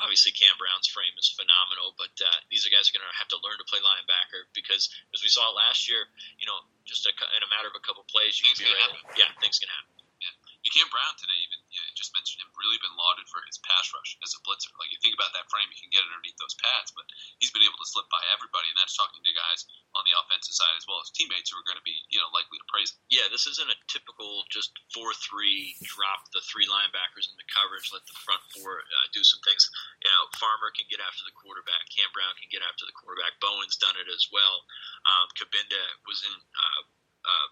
Obviously, 0.00 0.32
Cam 0.36 0.54
Brown's 0.60 0.88
frame 0.92 1.12
is 1.16 1.32
phenomenal, 1.32 1.96
but 1.96 2.12
uh, 2.20 2.38
these 2.48 2.68
are 2.68 2.72
guys 2.72 2.88
are 2.88 2.94
going 2.94 3.04
to 3.04 3.16
have 3.16 3.30
to 3.32 3.40
learn 3.40 3.56
to 3.58 3.66
play 3.66 3.80
linebacker 3.80 4.46
because, 4.52 4.92
as 5.16 5.20
we 5.24 5.30
saw 5.32 5.50
last 5.52 5.88
year, 5.88 6.04
you 6.38 6.46
know, 6.46 6.58
just 6.84 7.08
a, 7.08 7.12
in 7.34 7.42
a 7.42 7.50
matter 7.50 7.68
of 7.68 7.76
a 7.76 7.82
couple 7.82 8.04
plays, 8.12 8.36
you 8.38 8.48
things 8.48 8.60
can 8.60 8.68
be. 8.68 8.76
Happen. 8.76 9.00
Yeah, 9.16 9.30
things 9.40 9.56
can 9.56 9.72
happen. 9.72 9.94
Cam 10.74 10.90
Brown 10.90 11.14
today, 11.14 11.38
you 11.38 11.43
just 11.94 12.12
mentioned 12.12 12.42
him, 12.42 12.50
really 12.58 12.78
been 12.82 12.94
lauded 12.98 13.26
for 13.30 13.40
his 13.46 13.58
pass 13.62 13.88
rush 13.94 14.18
as 14.20 14.34
a 14.34 14.40
blitzer. 14.42 14.74
Like 14.76 14.90
you 14.90 15.00
think 15.00 15.14
about 15.14 15.32
that 15.34 15.48
frame, 15.48 15.70
you 15.70 15.78
can 15.78 15.94
get 15.94 16.04
underneath 16.04 16.36
those 16.38 16.58
pads, 16.58 16.90
but 16.92 17.06
he's 17.38 17.54
been 17.54 17.64
able 17.64 17.78
to 17.78 17.88
slip 17.88 18.10
by 18.10 18.20
everybody, 18.34 18.68
and 18.68 18.78
that's 18.78 18.98
talking 18.98 19.22
to 19.22 19.32
guys 19.32 19.66
on 19.94 20.02
the 20.04 20.14
offensive 20.18 20.54
side 20.54 20.74
as 20.74 20.86
well 20.90 20.98
as 20.98 21.14
teammates 21.14 21.54
who 21.54 21.58
are 21.58 21.66
going 21.66 21.78
to 21.78 21.86
be 21.86 21.94
you 22.10 22.18
know 22.18 22.28
likely 22.34 22.58
to 22.58 22.66
praise 22.70 22.90
him. 22.90 22.98
Yeah, 23.08 23.26
this 23.30 23.46
isn't 23.46 23.70
a 23.70 23.78
typical 23.86 24.44
just 24.50 24.74
four 24.90 25.14
three 25.14 25.78
drop 25.86 26.26
the 26.34 26.42
three 26.50 26.66
linebackers 26.66 27.30
in 27.30 27.38
the 27.38 27.46
coverage, 27.48 27.90
let 27.94 28.02
the 28.10 28.18
front 28.26 28.42
four 28.50 28.82
uh, 28.82 29.06
do 29.14 29.22
some 29.22 29.40
things. 29.46 29.70
You 30.02 30.10
know, 30.10 30.22
Farmer 30.36 30.74
can 30.74 30.90
get 30.90 30.98
after 31.00 31.22
the 31.22 31.34
quarterback, 31.34 31.86
Cam 31.94 32.10
Brown 32.10 32.34
can 32.36 32.50
get 32.50 32.66
after 32.66 32.84
the 32.84 32.96
quarterback, 32.96 33.38
Bowen's 33.38 33.78
done 33.78 33.94
it 33.96 34.10
as 34.10 34.26
well. 34.34 34.66
Um, 35.06 35.30
Cabinda 35.38 35.82
was 36.04 36.20
in. 36.26 36.34
Uh, 36.34 36.82
uh, 37.24 37.48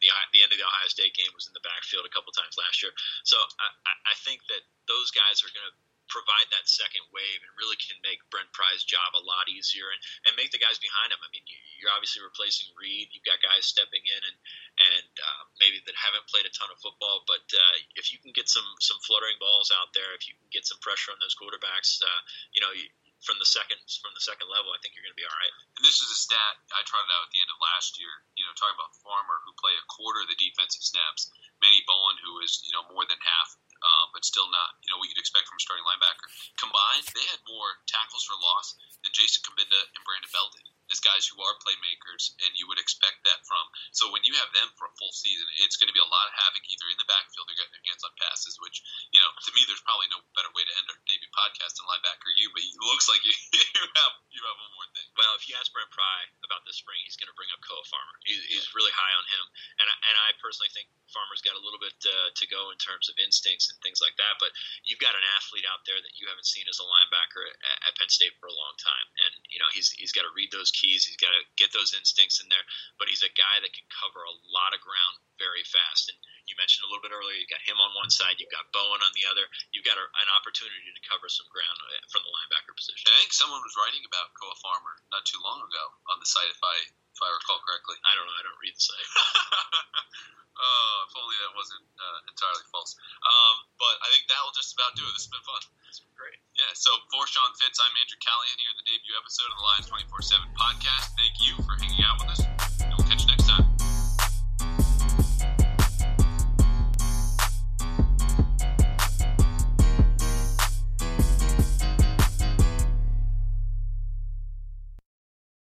the 0.00 0.08
the 0.32 0.40
end 0.42 0.50
of 0.50 0.58
the 0.58 0.66
Ohio 0.66 0.88
State 0.88 1.14
game 1.14 1.30
was 1.36 1.46
in 1.46 1.54
the 1.54 1.62
backfield 1.62 2.08
a 2.08 2.12
couple 2.12 2.32
times 2.32 2.56
last 2.56 2.80
year. 2.80 2.92
So 3.22 3.36
I, 3.36 4.12
I 4.12 4.14
think 4.24 4.40
that 4.48 4.64
those 4.88 5.12
guys 5.12 5.44
are 5.44 5.52
going 5.52 5.68
to 5.68 5.76
provide 6.10 6.50
that 6.50 6.66
second 6.66 7.06
wave 7.14 7.40
and 7.40 7.50
really 7.54 7.78
can 7.78 7.94
make 8.02 8.18
Brent 8.34 8.50
Pry's 8.50 8.82
job 8.82 9.14
a 9.14 9.22
lot 9.22 9.46
easier 9.46 9.86
and, 9.94 10.00
and 10.26 10.34
make 10.34 10.50
the 10.50 10.58
guys 10.58 10.82
behind 10.82 11.14
him. 11.14 11.22
I 11.22 11.30
mean, 11.30 11.46
you're 11.78 11.94
obviously 11.94 12.20
replacing 12.20 12.66
Reid. 12.74 13.14
You've 13.14 13.24
got 13.24 13.38
guys 13.40 13.64
stepping 13.64 14.02
in 14.02 14.20
and 14.20 14.38
and 14.80 15.12
uh, 15.22 15.42
maybe 15.62 15.78
that 15.86 15.94
haven't 15.94 16.26
played 16.26 16.48
a 16.48 16.52
ton 16.52 16.72
of 16.72 16.82
football, 16.82 17.22
but 17.30 17.46
uh, 17.54 17.74
if 17.94 18.10
you 18.10 18.18
can 18.18 18.34
get 18.34 18.50
some 18.50 18.66
some 18.82 18.98
fluttering 19.06 19.38
balls 19.38 19.70
out 19.70 19.94
there, 19.94 20.10
if 20.18 20.26
you 20.26 20.34
can 20.34 20.50
get 20.50 20.66
some 20.66 20.82
pressure 20.82 21.14
on 21.14 21.22
those 21.22 21.38
quarterbacks, 21.38 22.02
uh, 22.02 22.20
you 22.50 22.60
know, 22.60 22.74
you, 22.74 22.90
from 23.20 23.36
the 23.36 23.48
second 23.48 23.76
from 24.00 24.12
the 24.16 24.24
second 24.24 24.48
level, 24.48 24.72
I 24.72 24.80
think 24.80 24.96
you're 24.96 25.04
going 25.04 25.16
to 25.16 25.20
be 25.20 25.28
all 25.28 25.40
right. 25.40 25.54
And 25.76 25.82
this 25.84 26.00
is 26.00 26.08
a 26.08 26.18
stat 26.18 26.54
I 26.72 26.80
trotted 26.88 27.12
out 27.12 27.28
at 27.28 27.32
the 27.32 27.40
end 27.40 27.52
of 27.52 27.60
last 27.60 28.00
year. 28.00 28.10
You 28.36 28.48
know, 28.48 28.52
talking 28.56 28.76
about 28.76 28.96
Farmer 29.04 29.38
who 29.44 29.52
played 29.60 29.76
a 29.76 29.86
quarter 29.92 30.24
of 30.24 30.28
the 30.32 30.38
defensive 30.40 30.84
snaps, 30.84 31.28
Manny 31.60 31.84
Bowen 31.84 32.16
who 32.24 32.40
is 32.40 32.64
you 32.64 32.72
know 32.72 32.84
more 32.88 33.04
than 33.04 33.20
half, 33.20 33.48
um, 33.84 34.12
but 34.16 34.24
still 34.24 34.48
not 34.48 34.80
you 34.80 34.88
know 34.88 34.96
what 34.96 35.12
you'd 35.12 35.20
expect 35.20 35.46
from 35.46 35.60
a 35.60 35.62
starting 35.62 35.84
linebacker. 35.84 36.26
Combined, 36.56 37.06
they 37.12 37.26
had 37.28 37.40
more 37.44 37.80
tackles 37.84 38.24
for 38.24 38.36
loss 38.40 38.76
than 39.04 39.12
Jason 39.12 39.44
Cabinda 39.44 39.80
and 39.96 40.02
Brandon 40.04 40.32
Bell 40.32 40.48
did. 40.56 40.66
As 40.90 40.98
guys 40.98 41.26
who 41.26 41.38
are 41.38 41.54
playmakers, 41.62 42.34
and 42.42 42.52
you 42.58 42.66
would 42.66 42.82
expect 42.82 43.22
that 43.24 43.46
from. 43.46 43.62
So 43.94 44.10
when 44.10 44.26
you 44.26 44.34
have 44.38 44.50
them 44.50 44.68
for 44.74 44.90
a 44.90 44.96
full 44.98 45.14
season, 45.14 45.46
it's 45.62 45.78
going 45.78 45.88
to 45.90 45.96
be 45.96 46.02
a 46.02 46.10
lot 46.10 46.26
of 46.26 46.34
havoc 46.34 46.66
either 46.66 46.88
in 46.90 46.98
the 46.98 47.08
backfield 47.08 47.46
or 47.46 47.56
getting 47.56 47.74
their 47.74 47.86
hands 47.86 48.02
on 48.02 48.12
passes. 48.18 48.58
Which 48.58 48.82
you 49.14 49.22
know, 49.22 49.30
to 49.30 49.50
me, 49.54 49.62
there's 49.70 49.82
probably 49.86 50.10
no 50.10 50.20
better 50.34 50.50
way 50.52 50.66
to 50.66 50.74
end 50.82 50.90
our 50.90 50.98
debut 51.06 51.30
podcast 51.30 51.78
than 51.78 51.86
linebacker 51.86 52.30
you. 52.34 52.50
But 52.50 52.66
it 52.66 52.74
looks 52.90 53.06
like 53.06 53.22
you, 53.22 53.34
you 53.78 53.84
have 54.00 54.14
you 54.30 54.42
have 54.42 54.58
one 54.58 54.72
more 54.74 54.90
thing. 54.96 55.08
Well, 55.14 55.34
if 55.36 55.46
you 55.46 55.54
ask 55.58 55.70
Brent 55.70 55.90
Pry 55.92 56.18
about 56.46 56.62
this 56.64 56.78
spring, 56.80 56.98
he's 57.04 57.18
going 57.18 57.30
to 57.30 57.36
bring 57.36 57.50
up 57.52 57.62
Koa 57.62 57.82
Farmer. 57.86 58.16
He's, 58.24 58.42
he's 58.48 58.66
really 58.72 58.94
high 58.94 59.14
on 59.14 59.26
him, 59.26 59.44
and 59.82 59.86
I, 59.86 59.94
and 60.10 60.16
I 60.16 60.28
personally 60.40 60.70
think 60.72 60.88
Farmer's 61.10 61.42
got 61.42 61.58
a 61.58 61.62
little 61.62 61.82
bit 61.82 61.94
uh, 62.06 62.30
to 62.32 62.44
go 62.46 62.70
in 62.70 62.78
terms 62.78 63.10
of 63.10 63.18
instincts 63.18 63.68
and 63.68 63.76
things 63.82 63.98
like 63.98 64.14
that. 64.16 64.38
But 64.38 64.54
you've 64.86 65.02
got 65.02 65.18
an 65.18 65.24
athlete 65.36 65.66
out 65.66 65.82
there 65.84 65.98
that 65.98 66.14
you 66.16 66.30
haven't 66.30 66.48
seen 66.48 66.66
as 66.70 66.78
a 66.78 66.86
linebacker 66.86 67.44
at, 67.46 67.90
at 67.90 67.96
Penn 67.98 68.10
State 68.10 68.34
for 68.38 68.48
a 68.48 68.54
long 68.54 68.74
time, 68.78 69.06
and 69.26 69.29
you 69.60 69.68
know 69.68 69.76
he's 69.76 69.92
he's 69.92 70.16
got 70.16 70.24
to 70.24 70.32
read 70.32 70.48
those 70.48 70.72
keys. 70.72 71.04
He's 71.04 71.20
got 71.20 71.28
to 71.36 71.44
get 71.60 71.68
those 71.76 71.92
instincts 71.92 72.40
in 72.40 72.48
there. 72.48 72.64
But 72.96 73.12
he's 73.12 73.20
a 73.20 73.28
guy 73.36 73.60
that 73.60 73.76
can 73.76 73.84
cover 73.92 74.24
a 74.24 74.32
lot 74.48 74.72
of 74.72 74.80
ground 74.80 75.20
very 75.36 75.60
fast. 75.68 76.08
And 76.08 76.16
you 76.48 76.56
mentioned 76.56 76.88
a 76.88 76.88
little 76.88 77.04
bit 77.04 77.12
earlier, 77.12 77.36
you've 77.36 77.52
got 77.52 77.60
him 77.60 77.76
on 77.76 77.92
one 77.92 78.08
side, 78.08 78.40
you've 78.40 78.48
got 78.48 78.72
Bowen 78.72 79.04
on 79.04 79.12
the 79.12 79.28
other. 79.28 79.44
You've 79.76 79.84
got 79.84 80.00
a, 80.00 80.04
an 80.24 80.32
opportunity 80.32 80.80
to 80.88 81.02
cover 81.04 81.28
some 81.28 81.44
ground 81.52 81.76
uh, 81.76 82.00
from 82.08 82.24
the 82.24 82.32
linebacker 82.32 82.72
position. 82.72 83.12
I 83.12 83.20
think 83.20 83.36
someone 83.36 83.60
was 83.60 83.76
writing 83.76 84.00
about 84.08 84.32
Koa 84.40 84.56
Farmer 84.64 84.96
not 85.12 85.28
too 85.28 85.44
long 85.44 85.60
ago 85.60 85.84
on 86.08 86.16
the 86.24 86.26
site, 86.26 86.48
if 86.48 86.64
I 86.64 86.76
if 87.12 87.20
I 87.20 87.28
recall 87.36 87.60
correctly. 87.68 88.00
I 88.00 88.16
don't 88.16 88.24
know. 88.24 88.38
I 88.40 88.44
don't 88.48 88.60
read 88.64 88.72
the 88.72 88.80
site. 88.80 89.08
oh, 90.60 91.08
if 91.08 91.12
only 91.16 91.36
that 91.40 91.52
wasn't 91.56 91.84
uh, 91.96 92.18
entirely 92.28 92.64
false. 92.68 92.94
Um, 93.24 93.56
but 93.80 93.96
I 94.04 94.08
think 94.12 94.28
that 94.28 94.40
will 94.44 94.54
just 94.54 94.76
about 94.76 94.92
do 94.94 95.04
it. 95.08 95.12
This 95.16 95.26
has 95.26 95.32
been 95.32 95.44
fun. 95.48 95.62
It's 95.88 96.04
been 96.04 96.14
great. 96.14 96.38
Yeah. 96.54 96.70
So 96.76 96.92
for 97.08 97.24
Sean 97.26 97.50
Fitz, 97.56 97.80
I'm 97.80 97.92
Andrew 97.96 98.20
Callahan 98.20 98.56
here 98.60 98.72
in 98.72 98.78
the 98.78 98.86
debut 98.86 99.16
episode 99.16 99.48
of 99.50 99.56
the 99.56 99.66
Lions 99.66 99.88
24/7 99.88 100.52
podcast. 100.54 101.16
Thank 101.16 101.40
you 101.40 101.56
for 101.64 101.74
hanging 101.80 102.04
out 102.04 102.20
with 102.20 102.36
us. 102.36 102.69